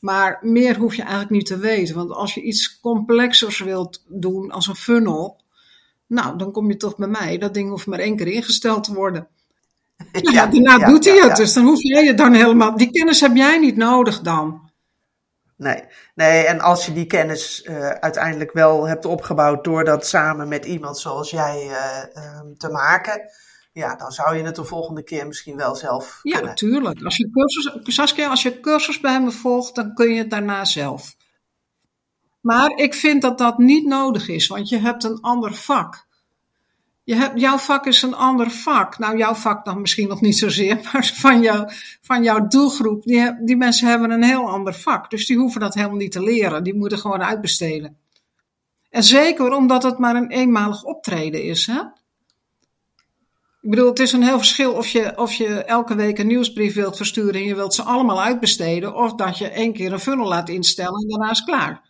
Maar 0.00 0.38
meer 0.42 0.76
hoef 0.76 0.94
je 0.94 1.02
eigenlijk 1.02 1.30
niet 1.30 1.46
te 1.46 1.58
weten. 1.58 1.94
Want 1.94 2.10
als 2.10 2.34
je 2.34 2.42
iets 2.42 2.80
complexers 2.80 3.58
wilt 3.58 4.04
doen 4.08 4.50
als 4.50 4.66
een 4.66 4.76
funnel, 4.76 5.40
nou, 6.06 6.38
dan 6.38 6.52
kom 6.52 6.68
je 6.70 6.76
toch 6.76 6.96
bij 6.96 7.08
mij. 7.08 7.38
Dat 7.38 7.54
ding 7.54 7.70
hoeft 7.70 7.86
maar 7.86 7.98
één 7.98 8.16
keer 8.16 8.26
ingesteld 8.26 8.84
te 8.84 8.94
worden. 8.94 9.28
Ja, 10.12 10.32
ja 10.32 10.46
daarna 10.46 10.76
ja, 10.78 10.86
doet 10.86 11.04
hij 11.04 11.14
ja, 11.14 11.28
het. 11.28 11.36
Dus 11.36 11.52
dan 11.52 11.64
hoef 11.64 11.82
jij 11.82 12.04
je 12.04 12.14
dan 12.14 12.32
helemaal. 12.32 12.76
Die 12.76 12.90
kennis 12.90 13.20
heb 13.20 13.36
jij 13.36 13.58
niet 13.58 13.76
nodig 13.76 14.20
dan. 14.20 14.69
Nee, 15.60 15.84
nee, 16.14 16.46
en 16.46 16.60
als 16.60 16.86
je 16.86 16.92
die 16.92 17.06
kennis 17.06 17.64
uh, 17.64 17.88
uiteindelijk 17.88 18.52
wel 18.52 18.86
hebt 18.86 19.04
opgebouwd 19.04 19.64
door 19.64 19.84
dat 19.84 20.06
samen 20.06 20.48
met 20.48 20.64
iemand 20.64 20.98
zoals 20.98 21.30
jij 21.30 21.66
uh, 21.66 22.38
um, 22.38 22.58
te 22.58 22.68
maken, 22.68 23.30
ja, 23.72 23.96
dan 23.96 24.10
zou 24.10 24.36
je 24.36 24.42
het 24.42 24.54
de 24.54 24.64
volgende 24.64 25.02
keer 25.02 25.26
misschien 25.26 25.56
wel 25.56 25.74
zelf 25.74 26.20
Ja, 26.22 26.40
natuurlijk. 26.40 27.02
Als 27.02 27.16
je 27.16 27.30
cursus, 27.30 27.94
Saskia, 27.94 28.28
als 28.28 28.42
je 28.42 28.60
cursus 28.60 29.00
bij 29.00 29.22
me 29.22 29.30
volgt, 29.30 29.74
dan 29.74 29.94
kun 29.94 30.12
je 30.12 30.18
het 30.18 30.30
daarna 30.30 30.64
zelf. 30.64 31.16
Maar 32.40 32.70
ik 32.70 32.94
vind 32.94 33.22
dat 33.22 33.38
dat 33.38 33.58
niet 33.58 33.86
nodig 33.86 34.28
is, 34.28 34.46
want 34.46 34.68
je 34.68 34.78
hebt 34.78 35.04
een 35.04 35.20
ander 35.20 35.54
vak. 35.54 36.06
Je 37.10 37.16
hebt, 37.16 37.40
jouw 37.40 37.58
vak 37.58 37.86
is 37.86 38.02
een 38.02 38.14
ander 38.14 38.50
vak. 38.50 38.98
Nou, 38.98 39.16
jouw 39.16 39.34
vak 39.34 39.64
dan 39.64 39.80
misschien 39.80 40.08
nog 40.08 40.20
niet 40.20 40.38
zozeer, 40.38 40.80
maar 40.92 41.12
van, 41.14 41.40
jou, 41.40 41.70
van 42.00 42.22
jouw 42.22 42.46
doelgroep. 42.46 43.02
Die, 43.04 43.44
die 43.44 43.56
mensen 43.56 43.88
hebben 43.88 44.10
een 44.10 44.22
heel 44.22 44.48
ander 44.48 44.74
vak. 44.74 45.10
Dus 45.10 45.26
die 45.26 45.38
hoeven 45.38 45.60
dat 45.60 45.74
helemaal 45.74 45.96
niet 45.96 46.12
te 46.12 46.22
leren. 46.22 46.64
Die 46.64 46.74
moeten 46.74 46.98
gewoon 46.98 47.22
uitbesteden. 47.22 47.96
En 48.90 49.02
zeker 49.02 49.52
omdat 49.52 49.82
het 49.82 49.98
maar 49.98 50.14
een 50.14 50.30
eenmalig 50.30 50.84
optreden 50.84 51.42
is. 51.42 51.66
Hè? 51.66 51.80
Ik 53.60 53.70
bedoel, 53.70 53.88
het 53.88 53.98
is 53.98 54.12
een 54.12 54.22
heel 54.22 54.38
verschil 54.38 54.72
of 54.72 54.86
je, 54.88 55.18
of 55.18 55.32
je 55.32 55.64
elke 55.64 55.94
week 55.94 56.18
een 56.18 56.26
nieuwsbrief 56.26 56.74
wilt 56.74 56.96
versturen 56.96 57.34
en 57.34 57.46
je 57.46 57.54
wilt 57.54 57.74
ze 57.74 57.82
allemaal 57.82 58.22
uitbesteden. 58.22 58.94
Of 58.94 59.14
dat 59.14 59.38
je 59.38 59.48
één 59.48 59.72
keer 59.72 59.92
een 59.92 60.00
funnel 60.00 60.28
laat 60.28 60.48
instellen 60.48 61.02
en 61.02 61.08
daarna 61.08 61.30
is 61.30 61.44
klaar. 61.44 61.88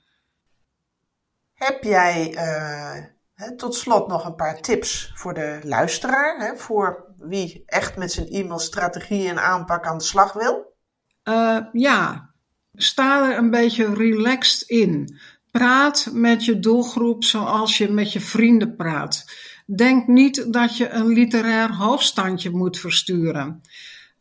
Heb 1.55 1.83
jij 1.83 2.35
uh 2.35 3.19
tot 3.57 3.75
slot 3.75 4.09
nog 4.09 4.25
een 4.25 4.35
paar 4.35 4.61
tips 4.61 5.13
voor 5.15 5.35
de 5.35 5.59
luisteraar, 5.63 6.57
voor 6.57 7.05
wie 7.19 7.63
echt 7.67 7.97
met 7.97 8.13
zijn 8.13 8.27
e-mailstrategie 8.29 9.29
en 9.29 9.43
aanpak 9.43 9.87
aan 9.87 9.99
de 9.99 10.05
slag 10.05 10.33
wil? 10.33 10.77
Uh, 11.25 11.59
ja, 11.73 12.31
sta 12.75 13.31
er 13.31 13.39
een 13.39 13.51
beetje 13.51 13.95
relaxed 13.95 14.69
in. 14.69 15.19
Praat 15.51 16.09
met 16.13 16.45
je 16.45 16.59
doelgroep 16.59 17.25
zoals 17.25 17.79
je 17.79 17.89
met 17.89 18.13
je 18.13 18.21
vrienden 18.21 18.77
praat. 18.77 19.25
Denk 19.67 20.07
niet 20.07 20.53
dat 20.53 20.77
je 20.77 20.89
een 20.89 21.07
literair 21.07 21.75
hoofdstandje 21.75 22.51
moet 22.51 22.79
versturen. 22.79 23.61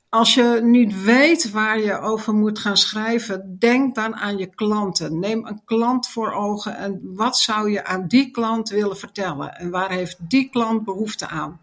Als 0.10 0.34
je 0.34 0.60
niet 0.64 1.04
weet 1.04 1.52
waar 1.52 1.80
je 1.80 2.00
over 2.00 2.34
moet 2.34 2.60
gaan 2.60 2.78
schrijven, 2.78 3.56
denk 3.60 3.96
dan 3.96 4.16
aan 4.16 4.38
je 4.38 4.56
klanten. 4.56 5.20
Neem 5.20 5.46
een 5.46 5.62
klant 5.66 6.10
voor 6.10 6.32
ogen 6.32 6.76
en 6.76 7.02
wat 7.04 7.38
zou 7.38 7.72
je 7.72 7.86
aan 7.86 8.08
die 8.08 8.32
klant 8.32 8.70
willen 8.70 8.98
vertellen? 8.98 9.56
En 9.56 9.70
waar 9.70 9.92
heeft 9.92 10.30
die 10.30 10.50
klant 10.50 10.84
behoefte 10.84 11.28
aan? 11.28 11.62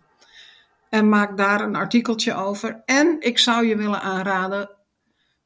En 0.89 1.09
maak 1.09 1.37
daar 1.37 1.61
een 1.61 1.77
artikeltje 1.77 2.35
over. 2.35 2.83
En 2.85 3.17
ik 3.21 3.39
zou 3.39 3.67
je 3.67 3.77
willen 3.77 4.03
aanraden, 4.03 4.71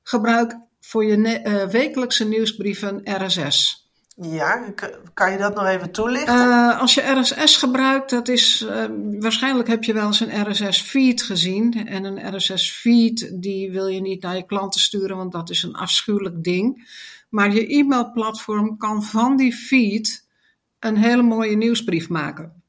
gebruik 0.02 0.58
voor 0.80 1.04
je 1.04 1.42
uh, 1.44 1.64
wekelijkse 1.64 2.28
nieuwsbrieven 2.28 3.00
RSS. 3.04 3.79
Ja, 4.22 4.72
kan 5.14 5.32
je 5.32 5.38
dat 5.38 5.54
nog 5.54 5.66
even 5.66 5.90
toelichten? 5.90 6.34
Uh, 6.34 6.80
als 6.80 6.94
je 6.94 7.20
RSS 7.20 7.56
gebruikt, 7.56 8.10
dat 8.10 8.28
is 8.28 8.62
uh, 8.62 8.84
waarschijnlijk 9.20 9.68
heb 9.68 9.84
je 9.84 9.92
wel 9.92 10.06
eens 10.06 10.20
een 10.20 10.50
RSS 10.50 10.80
feed 10.82 11.22
gezien. 11.22 11.86
En 11.86 12.04
een 12.04 12.36
RSS 12.36 12.70
feed 12.70 13.42
die 13.42 13.70
wil 13.70 13.86
je 13.86 14.00
niet 14.00 14.22
naar 14.22 14.36
je 14.36 14.46
klanten 14.46 14.80
sturen, 14.80 15.16
want 15.16 15.32
dat 15.32 15.50
is 15.50 15.62
een 15.62 15.74
afschuwelijk 15.74 16.44
ding. 16.44 16.88
Maar 17.28 17.52
je 17.52 17.66
e-mailplatform 17.66 18.76
kan 18.76 19.02
van 19.02 19.36
die 19.36 19.54
feed 19.54 20.26
een 20.78 20.96
hele 20.96 21.22
mooie 21.22 21.56
nieuwsbrief 21.56 22.08
maken. 22.08 22.62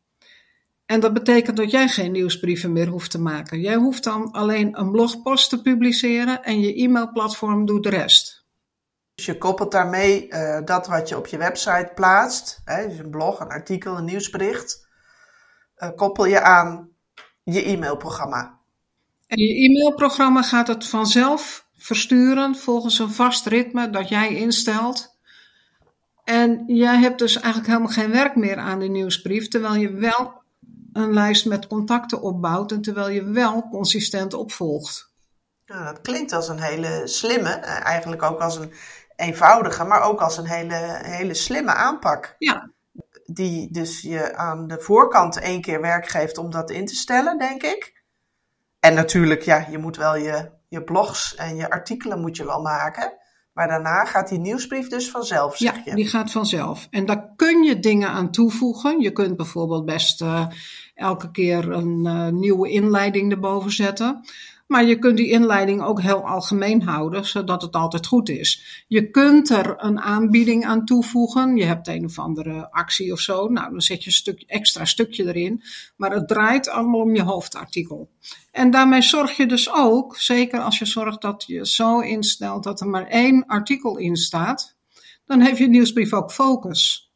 En 0.85 0.99
dat 0.99 1.13
betekent 1.13 1.57
dat 1.57 1.71
jij 1.71 1.87
geen 1.87 2.11
nieuwsbrieven 2.11 2.71
meer 2.71 2.87
hoeft 2.87 3.11
te 3.11 3.19
maken. 3.19 3.61
Jij 3.61 3.75
hoeft 3.75 4.03
dan 4.03 4.31
alleen 4.31 4.79
een 4.79 4.91
blogpost 4.91 5.49
te 5.49 5.61
publiceren 5.61 6.43
en 6.43 6.59
je 6.59 6.73
e-mailplatform 6.83 7.65
doet 7.65 7.83
de 7.83 7.89
rest. 7.89 8.30
Dus 9.15 9.25
je 9.25 9.37
koppelt 9.37 9.71
daarmee 9.71 10.27
uh, 10.27 10.59
dat 10.65 10.87
wat 10.87 11.09
je 11.09 11.17
op 11.17 11.27
je 11.27 11.37
website 11.37 11.91
plaatst, 11.95 12.61
hè, 12.65 12.87
dus 12.87 12.97
een 12.97 13.09
blog, 13.09 13.39
een 13.39 13.49
artikel, 13.49 13.97
een 13.97 14.05
nieuwsbericht, 14.05 14.87
uh, 15.77 15.89
koppel 15.95 16.25
je 16.25 16.41
aan 16.41 16.89
je 17.43 17.63
e-mailprogramma. 17.63 18.59
En 19.27 19.39
je 19.39 19.53
e-mailprogramma 19.53 20.41
gaat 20.41 20.67
het 20.67 20.87
vanzelf 20.87 21.67
versturen 21.77 22.55
volgens 22.55 22.99
een 22.99 23.11
vast 23.11 23.45
ritme 23.45 23.89
dat 23.89 24.09
jij 24.09 24.35
instelt. 24.35 25.19
En 26.23 26.63
jij 26.67 26.99
hebt 26.99 27.19
dus 27.19 27.35
eigenlijk 27.35 27.67
helemaal 27.67 27.93
geen 27.93 28.11
werk 28.11 28.35
meer 28.35 28.57
aan 28.57 28.79
de 28.79 28.87
nieuwsbrief, 28.87 29.47
terwijl 29.47 29.75
je 29.75 29.91
wel 29.91 30.41
een 30.93 31.13
lijst 31.13 31.45
met 31.45 31.67
contacten 31.67 32.21
opbouwt 32.21 32.71
en 32.71 32.81
terwijl 32.81 33.09
je 33.09 33.23
wel 33.23 33.67
consistent 33.69 34.33
opvolgt. 34.33 35.11
Nou, 35.65 35.85
dat 35.85 36.01
klinkt 36.01 36.33
als 36.33 36.47
een 36.47 36.61
hele 36.61 37.01
slimme, 37.05 37.49
eh, 37.49 37.85
eigenlijk 37.85 38.21
ook 38.21 38.39
als 38.39 38.55
een 38.55 38.71
eenvoudige, 39.21 39.83
maar 39.83 40.01
ook 40.01 40.21
als 40.21 40.37
een 40.37 40.47
hele, 40.47 40.99
hele 41.01 41.33
slimme 41.33 41.73
aanpak. 41.73 42.35
Ja. 42.37 42.71
Die 43.25 43.71
dus 43.71 44.01
je 44.01 44.35
aan 44.35 44.67
de 44.67 44.79
voorkant 44.79 45.39
één 45.39 45.61
keer 45.61 45.81
werk 45.81 46.07
geeft 46.07 46.37
om 46.37 46.49
dat 46.49 46.71
in 46.71 46.85
te 46.85 46.95
stellen, 46.95 47.37
denk 47.37 47.63
ik. 47.63 48.03
En 48.79 48.93
natuurlijk, 48.93 49.41
ja, 49.41 49.67
je 49.69 49.77
moet 49.77 49.97
wel 49.97 50.15
je, 50.15 50.51
je 50.67 50.83
blogs 50.83 51.35
en 51.35 51.55
je 51.55 51.69
artikelen 51.69 52.21
moet 52.21 52.37
je 52.37 52.45
wel 52.45 52.61
maken. 52.61 53.19
Maar 53.53 53.67
daarna 53.67 54.05
gaat 54.05 54.29
die 54.29 54.39
nieuwsbrief 54.39 54.87
dus 54.87 55.11
vanzelf, 55.11 55.57
zeg 55.57 55.85
ja, 55.85 55.95
die 55.95 56.07
gaat 56.07 56.31
vanzelf. 56.31 56.87
En 56.89 57.05
daar 57.05 57.33
kun 57.35 57.63
je 57.63 57.79
dingen 57.79 58.09
aan 58.09 58.31
toevoegen. 58.31 58.99
Je 58.99 59.11
kunt 59.11 59.37
bijvoorbeeld 59.37 59.85
best 59.85 60.21
uh, 60.21 60.47
elke 60.95 61.31
keer 61.31 61.71
een 61.71 62.05
uh, 62.05 62.27
nieuwe 62.27 62.69
inleiding 62.69 63.31
erboven 63.31 63.71
zetten. 63.71 64.25
Maar 64.71 64.85
je 64.85 64.99
kunt 64.99 65.17
die 65.17 65.29
inleiding 65.29 65.83
ook 65.83 66.01
heel 66.01 66.27
algemeen 66.27 66.81
houden, 66.81 67.25
zodat 67.25 67.61
het 67.61 67.75
altijd 67.75 68.07
goed 68.07 68.29
is. 68.29 68.83
Je 68.87 69.09
kunt 69.09 69.49
er 69.49 69.73
een 69.77 69.99
aanbieding 69.99 70.65
aan 70.65 70.85
toevoegen. 70.85 71.55
Je 71.55 71.65
hebt 71.65 71.87
een 71.87 72.05
of 72.05 72.19
andere 72.19 72.71
actie 72.71 73.11
of 73.11 73.19
zo. 73.19 73.47
Nou, 73.47 73.71
dan 73.71 73.81
zet 73.81 74.03
je 74.03 74.05
een 74.05 74.15
stuk, 74.15 74.43
extra 74.47 74.85
stukje 74.85 75.25
erin. 75.25 75.63
Maar 75.95 76.11
het 76.11 76.27
draait 76.27 76.69
allemaal 76.69 76.99
om 76.99 77.15
je 77.15 77.23
hoofdartikel. 77.23 78.09
En 78.51 78.71
daarmee 78.71 79.01
zorg 79.01 79.37
je 79.37 79.45
dus 79.45 79.73
ook, 79.73 80.17
zeker 80.17 80.59
als 80.59 80.79
je 80.79 80.85
zorgt 80.85 81.21
dat 81.21 81.43
je 81.47 81.67
zo 81.67 81.99
instelt 81.99 82.63
dat 82.63 82.81
er 82.81 82.87
maar 82.87 83.07
één 83.07 83.45
artikel 83.45 83.97
in 83.97 84.15
staat, 84.15 84.75
dan 85.25 85.39
heeft 85.41 85.57
je 85.57 85.67
nieuwsbrief 85.67 86.13
ook 86.13 86.31
focus. 86.31 87.11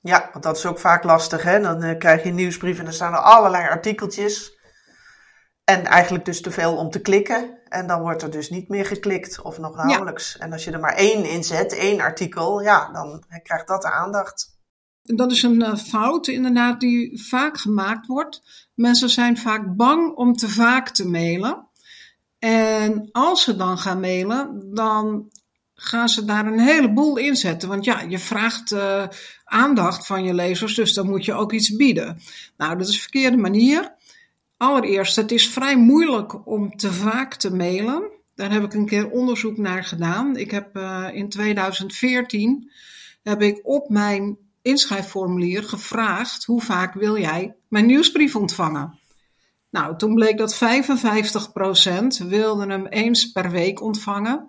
Ja, 0.00 0.28
want 0.32 0.44
dat 0.44 0.56
is 0.56 0.66
ook 0.66 0.78
vaak 0.78 1.04
lastig. 1.04 1.42
Hè? 1.42 1.60
Dan 1.60 1.84
uh, 1.84 1.98
krijg 1.98 2.22
je 2.22 2.28
een 2.28 2.34
nieuwsbrief 2.34 2.78
en 2.78 2.86
er 2.86 2.92
staan 2.92 3.12
er 3.12 3.18
allerlei 3.18 3.68
artikeltjes. 3.68 4.58
En 5.70 5.84
eigenlijk 5.84 6.24
dus 6.24 6.40
te 6.40 6.50
veel 6.50 6.76
om 6.76 6.90
te 6.90 7.00
klikken. 7.00 7.58
En 7.68 7.86
dan 7.86 8.00
wordt 8.00 8.22
er 8.22 8.30
dus 8.30 8.50
niet 8.50 8.68
meer 8.68 8.86
geklikt 8.86 9.42
of 9.42 9.58
nog 9.58 9.76
nauwelijks. 9.76 10.38
En 10.38 10.52
als 10.52 10.64
je 10.64 10.70
er 10.70 10.80
maar 10.80 10.94
één 10.94 11.24
in 11.24 11.44
zet, 11.44 11.76
één 11.76 12.00
artikel, 12.00 12.62
ja, 12.62 12.90
dan 12.92 13.24
krijgt 13.42 13.68
dat 13.68 13.82
de 13.82 13.90
aandacht. 13.90 14.58
Dat 15.02 15.32
is 15.32 15.42
een 15.42 15.60
uh, 15.60 15.76
fout 15.76 16.26
inderdaad 16.26 16.80
die 16.80 17.22
vaak 17.22 17.58
gemaakt 17.58 18.06
wordt. 18.06 18.42
Mensen 18.74 19.10
zijn 19.10 19.38
vaak 19.38 19.76
bang 19.76 20.14
om 20.14 20.36
te 20.36 20.48
vaak 20.48 20.88
te 20.88 21.08
mailen. 21.08 21.66
En 22.38 23.08
als 23.12 23.42
ze 23.42 23.56
dan 23.56 23.78
gaan 23.78 24.00
mailen, 24.00 24.70
dan 24.74 25.30
gaan 25.74 26.08
ze 26.08 26.24
daar 26.24 26.46
een 26.46 26.60
heleboel 26.60 27.16
in 27.16 27.36
zetten. 27.36 27.68
Want 27.68 27.84
ja, 27.84 28.00
je 28.00 28.18
vraagt 28.18 28.72
uh, 28.72 29.04
aandacht 29.44 30.06
van 30.06 30.24
je 30.24 30.34
lezers, 30.34 30.74
dus 30.74 30.94
dan 30.94 31.08
moet 31.08 31.24
je 31.24 31.32
ook 31.32 31.52
iets 31.52 31.76
bieden. 31.76 32.20
Nou, 32.56 32.78
dat 32.78 32.88
is 32.88 32.94
de 32.94 33.00
verkeerde 33.00 33.36
manier. 33.36 33.98
Allereerst, 34.60 35.16
het 35.16 35.32
is 35.32 35.48
vrij 35.48 35.76
moeilijk 35.76 36.46
om 36.46 36.76
te 36.76 36.92
vaak 36.92 37.34
te 37.34 37.54
mailen. 37.54 38.10
Daar 38.34 38.52
heb 38.52 38.62
ik 38.62 38.74
een 38.74 38.86
keer 38.86 39.10
onderzoek 39.10 39.56
naar 39.56 39.84
gedaan. 39.84 40.36
Ik 40.36 40.50
heb 40.50 40.76
uh, 40.76 41.08
in 41.12 41.28
2014 41.28 42.70
heb 43.22 43.42
ik 43.42 43.60
op 43.62 43.88
mijn 43.88 44.36
inschrijfformulier 44.62 45.62
gevraagd 45.62 46.44
hoe 46.44 46.62
vaak 46.62 46.94
wil 46.94 47.18
jij 47.18 47.54
mijn 47.68 47.86
nieuwsbrief 47.86 48.36
ontvangen. 48.36 48.98
Nou, 49.70 49.96
toen 49.96 50.14
bleek 50.14 50.38
dat 50.38 50.58
55% 52.24 52.26
wilde 52.28 52.66
hem 52.66 52.86
eens 52.86 53.32
per 53.32 53.50
week 53.50 53.82
ontvangen 53.82 54.48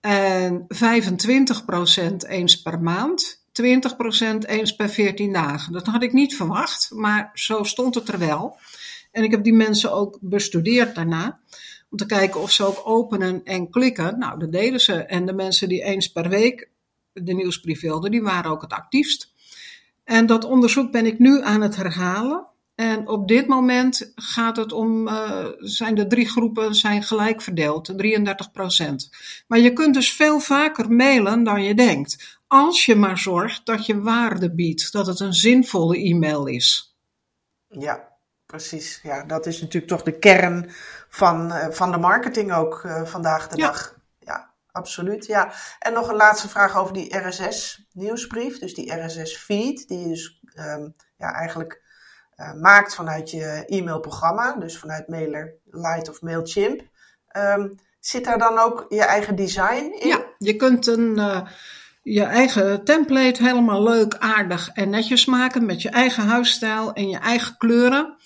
en 0.00 0.66
25% 0.74 2.28
eens 2.28 2.62
per 2.62 2.80
maand, 2.80 3.44
20% 3.62 4.38
eens 4.46 4.76
per 4.76 4.88
14 4.88 5.32
dagen. 5.32 5.72
Dat 5.72 5.86
had 5.86 6.02
ik 6.02 6.12
niet 6.12 6.36
verwacht, 6.36 6.90
maar 6.94 7.30
zo 7.34 7.62
stond 7.62 7.94
het 7.94 8.08
er 8.08 8.18
wel. 8.18 8.58
En 9.16 9.24
ik 9.24 9.30
heb 9.30 9.44
die 9.44 9.54
mensen 9.54 9.92
ook 9.92 10.18
bestudeerd 10.20 10.94
daarna. 10.94 11.40
Om 11.90 11.98
te 11.98 12.06
kijken 12.06 12.40
of 12.40 12.50
ze 12.50 12.64
ook 12.64 12.80
openen 12.84 13.44
en 13.44 13.70
klikken. 13.70 14.18
Nou, 14.18 14.38
dat 14.38 14.52
deden 14.52 14.80
ze. 14.80 14.94
En 14.94 15.26
de 15.26 15.32
mensen 15.32 15.68
die 15.68 15.82
eens 15.82 16.12
per 16.12 16.28
week 16.28 16.70
de 17.12 17.32
nieuwsbrief 17.32 17.80
wilden, 17.80 18.10
die 18.10 18.22
waren 18.22 18.50
ook 18.50 18.62
het 18.62 18.72
actiefst. 18.72 19.32
En 20.04 20.26
dat 20.26 20.44
onderzoek 20.44 20.92
ben 20.92 21.06
ik 21.06 21.18
nu 21.18 21.42
aan 21.42 21.60
het 21.60 21.76
herhalen. 21.76 22.46
En 22.74 23.08
op 23.08 23.28
dit 23.28 23.46
moment 23.46 24.12
gaat 24.14 24.56
het 24.56 24.72
om, 24.72 25.08
uh, 25.08 25.46
zijn 25.58 25.94
de 25.94 26.06
drie 26.06 26.28
groepen 26.28 26.74
zijn 26.74 27.02
gelijk 27.02 27.42
verdeeld, 27.42 27.92
33 27.96 28.50
procent. 28.50 29.10
Maar 29.46 29.58
je 29.58 29.72
kunt 29.72 29.94
dus 29.94 30.12
veel 30.12 30.40
vaker 30.40 30.92
mailen 30.92 31.44
dan 31.44 31.62
je 31.62 31.74
denkt. 31.74 32.38
Als 32.46 32.84
je 32.84 32.94
maar 32.94 33.18
zorgt 33.18 33.66
dat 33.66 33.86
je 33.86 34.00
waarde 34.00 34.54
biedt, 34.54 34.92
dat 34.92 35.06
het 35.06 35.20
een 35.20 35.34
zinvolle 35.34 35.98
e-mail 35.98 36.46
is. 36.46 36.96
Ja, 37.68 38.15
precies. 38.46 39.00
Ja, 39.02 39.24
dat 39.24 39.46
is 39.46 39.60
natuurlijk 39.60 39.92
toch 39.92 40.02
de 40.02 40.18
kern 40.18 40.70
van, 41.08 41.52
uh, 41.52 41.66
van 41.70 41.90
de 41.90 41.98
marketing 41.98 42.52
ook 42.52 42.82
uh, 42.86 43.04
vandaag 43.04 43.48
de 43.48 43.56
ja. 43.56 43.66
dag. 43.66 43.94
Ja, 44.18 44.50
absoluut. 44.70 45.26
Ja. 45.26 45.52
En 45.78 45.92
nog 45.92 46.08
een 46.08 46.16
laatste 46.16 46.48
vraag 46.48 46.76
over 46.76 46.92
die 46.92 47.18
RSS-nieuwsbrief. 47.18 48.58
Dus 48.58 48.74
die 48.74 49.04
RSS-feed, 49.04 49.88
die 49.88 49.98
je 49.98 50.08
dus 50.08 50.42
um, 50.54 50.94
ja, 51.16 51.32
eigenlijk 51.32 51.82
uh, 52.36 52.52
maakt 52.52 52.94
vanuit 52.94 53.30
je 53.30 53.64
e-mailprogramma. 53.66 54.52
Dus 54.52 54.78
vanuit 54.78 55.08
Mailer 55.08 55.54
Lite 55.64 56.10
of 56.10 56.22
Mailchimp. 56.22 56.82
Um, 57.36 57.74
zit 58.00 58.24
daar 58.24 58.38
dan 58.38 58.58
ook 58.58 58.86
je 58.88 59.04
eigen 59.04 59.36
design 59.36 59.96
in? 59.98 60.08
Ja, 60.08 60.24
je 60.38 60.56
kunt 60.56 60.86
een 60.86 61.18
je 62.08 62.22
eigen 62.22 62.84
template 62.84 63.42
helemaal 63.42 63.82
leuk, 63.82 64.16
aardig 64.16 64.68
en 64.68 64.90
netjes 64.90 65.24
maken 65.24 65.66
met 65.66 65.82
je 65.82 65.90
eigen 65.90 66.24
huisstijl 66.24 66.92
en 66.92 67.08
je 67.08 67.18
eigen 67.18 67.56
kleuren. 67.56 68.16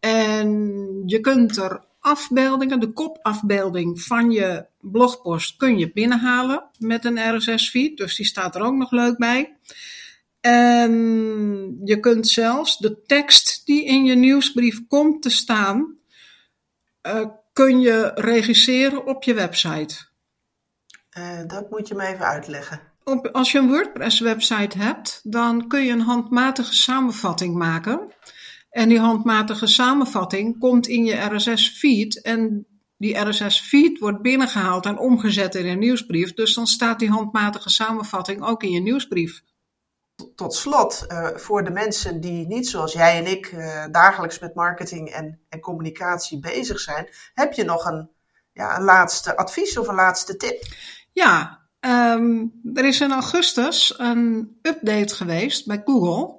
En 0.00 0.48
je 1.06 1.20
kunt 1.20 1.56
er 1.56 1.84
afbeeldingen, 2.00 2.80
de 2.80 2.92
kopafbeelding 2.92 4.00
van 4.00 4.30
je 4.30 4.66
blogpost 4.80 5.56
kun 5.56 5.78
je 5.78 5.92
binnenhalen 5.92 6.70
met 6.78 7.04
een 7.04 7.36
RSS-feed. 7.36 7.96
Dus 7.96 8.16
die 8.16 8.26
staat 8.26 8.54
er 8.54 8.62
ook 8.62 8.74
nog 8.74 8.90
leuk 8.90 9.18
bij. 9.18 9.56
En 10.40 10.92
je 11.84 12.00
kunt 12.00 12.28
zelfs 12.28 12.78
de 12.78 13.02
tekst 13.02 13.66
die 13.66 13.84
in 13.84 14.04
je 14.04 14.14
nieuwsbrief 14.14 14.86
komt 14.86 15.22
te 15.22 15.30
staan, 15.30 15.96
uh, 17.02 17.26
kun 17.52 17.80
je 17.80 18.10
regisseren 18.14 19.06
op 19.06 19.22
je 19.22 19.34
website. 19.34 19.96
Uh, 21.18 21.40
dat 21.46 21.70
moet 21.70 21.88
je 21.88 21.94
me 21.94 22.06
even 22.06 22.26
uitleggen. 22.26 22.87
Op, 23.08 23.28
als 23.32 23.52
je 23.52 23.58
een 23.58 23.68
WordPress-website 23.68 24.78
hebt, 24.78 25.20
dan 25.24 25.68
kun 25.68 25.84
je 25.84 25.92
een 25.92 26.00
handmatige 26.00 26.74
samenvatting 26.74 27.54
maken. 27.54 28.14
En 28.70 28.88
die 28.88 28.98
handmatige 28.98 29.66
samenvatting 29.66 30.58
komt 30.58 30.86
in 30.86 31.04
je 31.04 31.34
RSS-feed. 31.34 32.22
En 32.22 32.66
die 32.96 33.18
RSS-feed 33.18 33.98
wordt 33.98 34.22
binnengehaald 34.22 34.86
en 34.86 34.98
omgezet 34.98 35.54
in 35.54 35.66
een 35.66 35.78
nieuwsbrief. 35.78 36.34
Dus 36.34 36.54
dan 36.54 36.66
staat 36.66 36.98
die 36.98 37.10
handmatige 37.10 37.70
samenvatting 37.70 38.44
ook 38.44 38.62
in 38.62 38.70
je 38.70 38.80
nieuwsbrief. 38.80 39.42
Tot 40.34 40.54
slot, 40.54 41.04
uh, 41.08 41.28
voor 41.34 41.64
de 41.64 41.70
mensen 41.70 42.20
die 42.20 42.46
niet 42.46 42.68
zoals 42.68 42.92
jij 42.92 43.18
en 43.18 43.26
ik 43.26 43.52
uh, 43.52 43.84
dagelijks 43.90 44.38
met 44.38 44.54
marketing 44.54 45.08
en, 45.08 45.40
en, 45.48 45.60
communicatie 45.60 46.40
bezig 46.40 46.80
zijn, 46.80 47.08
heb 47.34 47.52
je 47.52 47.64
nog 47.64 47.84
een, 47.84 48.10
ja, 48.52 48.76
een 48.76 48.84
laatste 48.84 49.36
advies 49.36 49.78
of 49.78 49.88
een 49.88 49.94
laatste 49.94 50.36
tip? 50.36 50.62
Ja, 51.12 51.57
um, 51.80 52.52
er 52.74 52.84
is 52.84 53.00
in 53.00 53.12
augustus 53.12 53.94
een 53.98 54.56
update 54.62 55.14
geweest 55.14 55.66
bij 55.66 55.82
Google. 55.84 56.36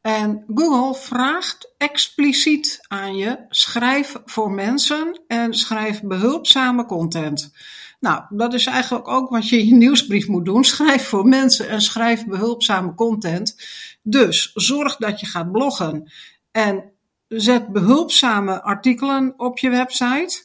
En 0.00 0.44
Google 0.54 1.00
vraagt 1.00 1.74
expliciet 1.78 2.84
aan 2.88 3.16
je: 3.16 3.44
schrijf 3.48 4.16
voor 4.24 4.50
mensen 4.50 5.20
en 5.26 5.54
schrijf 5.54 6.02
behulpzame 6.02 6.86
content. 6.86 7.52
Nou, 8.00 8.22
dat 8.28 8.54
is 8.54 8.66
eigenlijk 8.66 9.08
ook 9.08 9.30
wat 9.30 9.48
je 9.48 9.58
in 9.58 9.66
je 9.66 9.74
nieuwsbrief 9.74 10.28
moet 10.28 10.44
doen. 10.44 10.64
Schrijf 10.64 11.08
voor 11.08 11.26
mensen 11.26 11.68
en 11.68 11.80
schrijf 11.80 12.26
behulpzame 12.26 12.94
content. 12.94 13.56
Dus 14.02 14.52
zorg 14.54 14.96
dat 14.96 15.20
je 15.20 15.26
gaat 15.26 15.52
bloggen 15.52 16.12
en 16.50 16.92
zet 17.28 17.68
behulpzame 17.68 18.62
artikelen 18.62 19.34
op 19.36 19.58
je 19.58 19.70
website. 19.70 20.44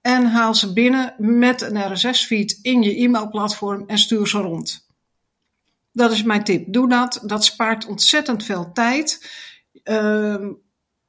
En 0.00 0.26
haal 0.26 0.54
ze 0.54 0.72
binnen 0.72 1.14
met 1.18 1.60
een 1.60 1.92
RSS-feed 1.92 2.58
in 2.62 2.82
je 2.82 2.94
e-mailplatform 2.94 3.84
en 3.86 3.98
stuur 3.98 4.28
ze 4.28 4.38
rond. 4.38 4.88
Dat 5.92 6.10
is 6.10 6.22
mijn 6.22 6.44
tip. 6.44 6.72
Doe 6.72 6.88
dat. 6.88 7.20
Dat 7.22 7.44
spaart 7.44 7.86
ontzettend 7.86 8.44
veel 8.44 8.72
tijd. 8.72 9.30
Ehm, 9.82 10.52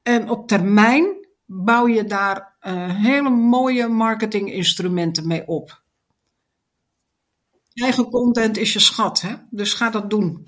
en 0.02 0.30
op 0.30 0.48
termijn 0.48 1.28
bouw 1.46 1.88
je 1.88 2.04
daar 2.04 2.58
uh, 2.62 3.02
hele 3.02 3.30
mooie 3.30 3.88
marketinginstrumenten 3.88 5.28
mee 5.28 5.48
op. 5.48 5.82
Eigen 7.74 8.10
content 8.10 8.58
is 8.58 8.74
je 8.74 8.80
schat, 8.80 9.22
hè? 9.22 9.36
dus 9.50 9.74
ga 9.74 9.90
dat 9.90 10.10
doen. 10.10 10.48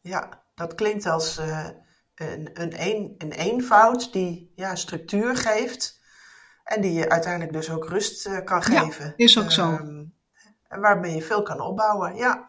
Ja, 0.00 0.42
dat 0.54 0.74
klinkt 0.74 1.06
als 1.06 1.38
uh, 1.38 1.68
een, 2.14 2.50
een, 2.52 2.82
een, 2.82 3.14
een 3.18 3.32
eenvoud 3.32 4.12
die 4.12 4.52
ja, 4.54 4.74
structuur 4.74 5.36
geeft 5.36 5.99
en 6.64 6.80
die 6.80 6.92
je 6.92 7.08
uiteindelijk 7.08 7.52
dus 7.52 7.70
ook 7.70 7.88
rust 7.88 8.26
uh, 8.26 8.44
kan 8.44 8.62
geven. 8.62 9.04
Ja, 9.04 9.12
is 9.16 9.38
ook 9.38 9.50
zo. 9.50 9.70
Um, 9.72 10.14
waarmee 10.68 11.14
je 11.14 11.22
veel 11.22 11.42
kan 11.42 11.60
opbouwen, 11.60 12.16
ja. 12.16 12.48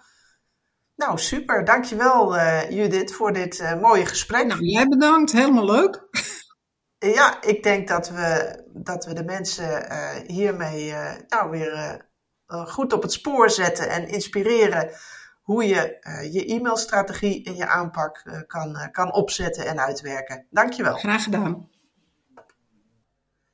Nou, 0.96 1.18
super. 1.18 1.66
Dankjewel 1.66 2.36
uh, 2.36 2.70
Judith 2.70 3.14
voor 3.14 3.34
dit 3.34 3.60
uh, 3.60 3.82
mooie 3.82 4.06
gesprek. 4.06 4.46
Nou, 4.46 4.66
jij 4.66 4.88
bedankt. 4.88 5.32
Helemaal 5.32 5.66
leuk. 5.66 6.08
ja, 7.18 7.42
ik 7.42 7.64
denk 7.64 7.88
dat 7.88 8.10
we, 8.10 8.60
dat 8.74 9.06
we 9.06 9.14
de 9.14 9.24
mensen 9.24 9.86
hiermee 10.28 10.94
nou, 11.28 11.50
weer 11.50 12.06
goed 12.48 12.94
op 12.94 13.02
het 13.02 13.12
spoor 13.12 13.50
zetten 13.50 13.90
en 13.90 14.08
inspireren 14.08 14.90
hoe 15.42 15.68
je 15.68 15.98
je 16.32 16.46
e-mailstrategie 16.46 17.46
en 17.46 17.56
je 17.56 17.68
aanpak 17.68 18.44
kan, 18.48 18.90
kan 18.92 19.14
opzetten 19.14 19.66
en 19.66 19.80
uitwerken. 19.80 20.46
Dankjewel. 20.50 20.98
Graag 20.98 21.24
gedaan. 21.24 21.70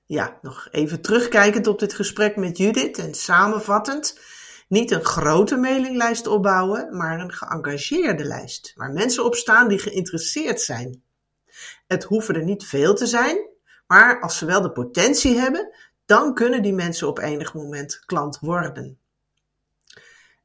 Ja, 0.08 0.40
nog 0.42 0.68
even 0.72 1.02
terugkijkend 1.02 1.68
op 1.68 1.80
dit 1.80 1.94
gesprek 1.94 2.36
met 2.36 2.58
Judith 2.58 2.98
en 2.98 3.14
samenvattend. 3.14 4.20
Niet 4.68 4.92
een 4.92 5.04
grote 5.04 5.58
mailinglijst 5.58 6.28
opbouwen, 6.28 6.98
maar 6.98 7.20
een 7.20 7.34
geëngageerde 7.34 8.24
lijst, 8.24 8.74
waar 8.76 8.92
mensen 8.92 9.26
op 9.26 9.36
staan 9.36 9.68
die 9.68 9.80
geïnteresseerd 9.80 10.62
zijn. 10.62 11.04
Het 11.88 12.04
hoeven 12.04 12.36
er 12.36 12.44
niet 12.44 12.66
veel 12.66 12.94
te 12.94 13.06
zijn, 13.06 13.50
maar 13.88 14.22
als 14.22 14.38
ze 14.38 14.46
wel 14.46 14.62
de 14.62 14.72
potentie 14.72 15.40
hebben, 15.40 15.74
dan 16.06 16.34
kunnen 16.34 16.62
die 16.62 16.74
mensen 16.74 17.08
op 17.08 17.20
enig 17.20 17.54
moment 17.54 18.00
klant 18.06 18.40
worden. 18.40 19.00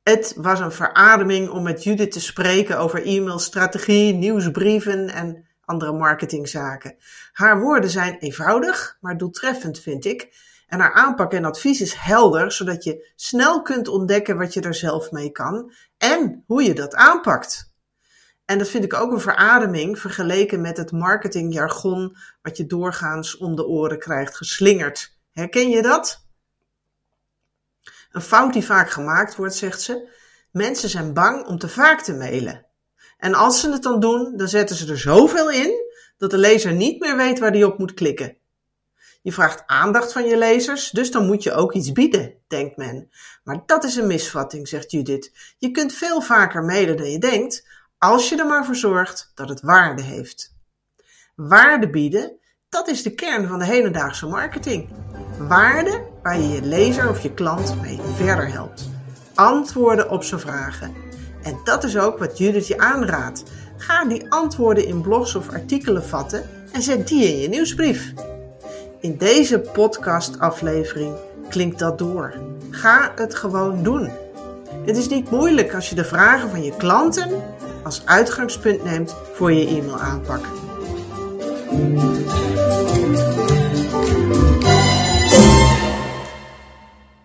Het 0.03 0.35
was 0.37 0.61
een 0.61 0.72
verademing 0.72 1.48
om 1.48 1.62
met 1.62 1.83
Judith 1.85 2.12
te 2.12 2.20
spreken 2.20 2.79
over 2.79 3.07
e-mailstrategie, 3.07 4.14
nieuwsbrieven 4.14 5.09
en 5.09 5.46
andere 5.64 5.92
marketingzaken. 5.92 6.96
Haar 7.33 7.61
woorden 7.61 7.90
zijn 7.90 8.18
eenvoudig, 8.18 8.96
maar 9.01 9.16
doeltreffend, 9.16 9.79
vind 9.79 10.05
ik. 10.05 10.51
En 10.66 10.81
haar 10.81 10.92
aanpak 10.92 11.33
en 11.33 11.44
advies 11.44 11.81
is 11.81 11.94
helder, 11.94 12.53
zodat 12.53 12.85
je 12.85 13.12
snel 13.16 13.62
kunt 13.62 13.88
ontdekken 13.88 14.38
wat 14.38 14.55
je 14.55 14.61
er 14.61 14.75
zelf 14.75 15.11
mee 15.11 15.31
kan 15.31 15.72
en 15.98 16.44
hoe 16.46 16.62
je 16.62 16.75
dat 16.75 16.94
aanpakt. 16.94 17.72
En 18.44 18.59
dat 18.59 18.68
vind 18.68 18.85
ik 18.85 18.94
ook 18.94 19.12
een 19.12 19.20
verademing 19.20 19.98
vergeleken 19.98 20.61
met 20.61 20.77
het 20.77 20.92
marketingjargon 20.92 22.16
wat 22.42 22.57
je 22.57 22.66
doorgaans 22.66 23.37
om 23.37 23.57
de 23.57 23.66
oren 23.66 23.98
krijgt 23.98 24.37
geslingerd. 24.37 25.18
Herken 25.33 25.68
je 25.68 25.83
dat? 25.83 26.25
Een 28.12 28.20
fout 28.20 28.53
die 28.53 28.64
vaak 28.64 28.90
gemaakt 28.90 29.37
wordt, 29.37 29.55
zegt 29.55 29.81
ze. 29.81 30.09
Mensen 30.51 30.88
zijn 30.88 31.14
bang 31.14 31.46
om 31.46 31.59
te 31.59 31.68
vaak 31.68 32.01
te 32.01 32.14
mailen. 32.14 32.66
En 33.22 33.35
als 33.35 33.61
ze 33.61 33.70
het 33.70 33.82
dan 33.82 34.00
doen, 34.00 34.37
dan 34.37 34.48
zetten 34.48 34.76
ze 34.76 34.90
er 34.90 34.98
zoveel 34.98 35.50
in 35.50 35.72
dat 36.16 36.30
de 36.30 36.38
lezer 36.38 36.72
niet 36.72 37.00
meer 37.00 37.16
weet 37.16 37.38
waar 37.38 37.52
die 37.52 37.66
op 37.66 37.78
moet 37.78 37.94
klikken. 37.94 38.37
Je 39.22 39.32
vraagt 39.32 39.62
aandacht 39.66 40.12
van 40.12 40.24
je 40.24 40.37
lezers, 40.37 40.90
dus 40.90 41.11
dan 41.11 41.26
moet 41.26 41.42
je 41.42 41.52
ook 41.52 41.72
iets 41.72 41.92
bieden, 41.92 42.35
denkt 42.46 42.76
men. 42.76 43.11
Maar 43.44 43.62
dat 43.66 43.85
is 43.85 43.96
een 43.96 44.06
misvatting, 44.06 44.68
zegt 44.68 44.90
Judith. 44.90 45.32
Je 45.58 45.70
kunt 45.70 45.92
veel 45.92 46.20
vaker 46.20 46.62
mailen 46.62 46.96
dan 46.96 47.11
je 47.11 47.18
denkt, 47.18 47.66
als 47.98 48.28
je 48.28 48.37
er 48.37 48.46
maar 48.46 48.64
voor 48.64 48.76
zorgt 48.76 49.32
dat 49.35 49.48
het 49.48 49.61
waarde 49.61 50.02
heeft. 50.02 50.54
Waarde 51.35 51.90
bieden, 51.90 52.38
dat 52.68 52.88
is 52.88 53.02
de 53.02 53.14
kern 53.14 53.48
van 53.48 53.58
de 53.58 53.64
hedendaagse 53.64 54.26
marketing. 54.26 54.88
Waarde 55.38 56.06
waar 56.22 56.40
je 56.40 56.48
je 56.48 56.62
lezer 56.62 57.08
of 57.08 57.22
je 57.22 57.35
klant 57.35 57.80
mee 57.80 58.00
verder 58.16 58.52
helpt. 58.52 58.88
Antwoorden 59.35 60.11
op 60.11 60.22
zijn 60.22 60.40
vragen. 60.40 61.12
En 61.42 61.59
dat 61.64 61.85
is 61.85 61.98
ook 61.98 62.18
wat 62.18 62.38
Judith 62.38 62.66
je 62.66 62.78
aanraadt. 62.78 63.42
Ga 63.76 64.05
die 64.05 64.26
antwoorden 64.28 64.87
in 64.87 65.00
blogs 65.00 65.35
of 65.35 65.48
artikelen 65.48 66.05
vatten 66.05 66.42
en 66.72 66.83
zet 66.83 67.09
die 67.09 67.24
in 67.24 67.38
je 67.38 67.48
nieuwsbrief. 67.48 68.12
In 69.00 69.16
deze 69.16 69.59
podcastaflevering 69.59 71.14
klinkt 71.48 71.78
dat 71.78 71.98
door. 71.98 72.35
Ga 72.70 73.12
het 73.16 73.35
gewoon 73.35 73.83
doen. 73.83 74.11
Het 74.85 74.96
is 74.96 75.09
niet 75.09 75.31
moeilijk 75.31 75.74
als 75.74 75.88
je 75.88 75.94
de 75.94 76.05
vragen 76.05 76.50
van 76.50 76.62
je 76.62 76.76
klanten 76.76 77.42
als 77.83 78.02
uitgangspunt 78.05 78.85
neemt 78.85 79.14
voor 79.35 79.52
je 79.52 79.66
e-mailaanpak. 79.66 80.46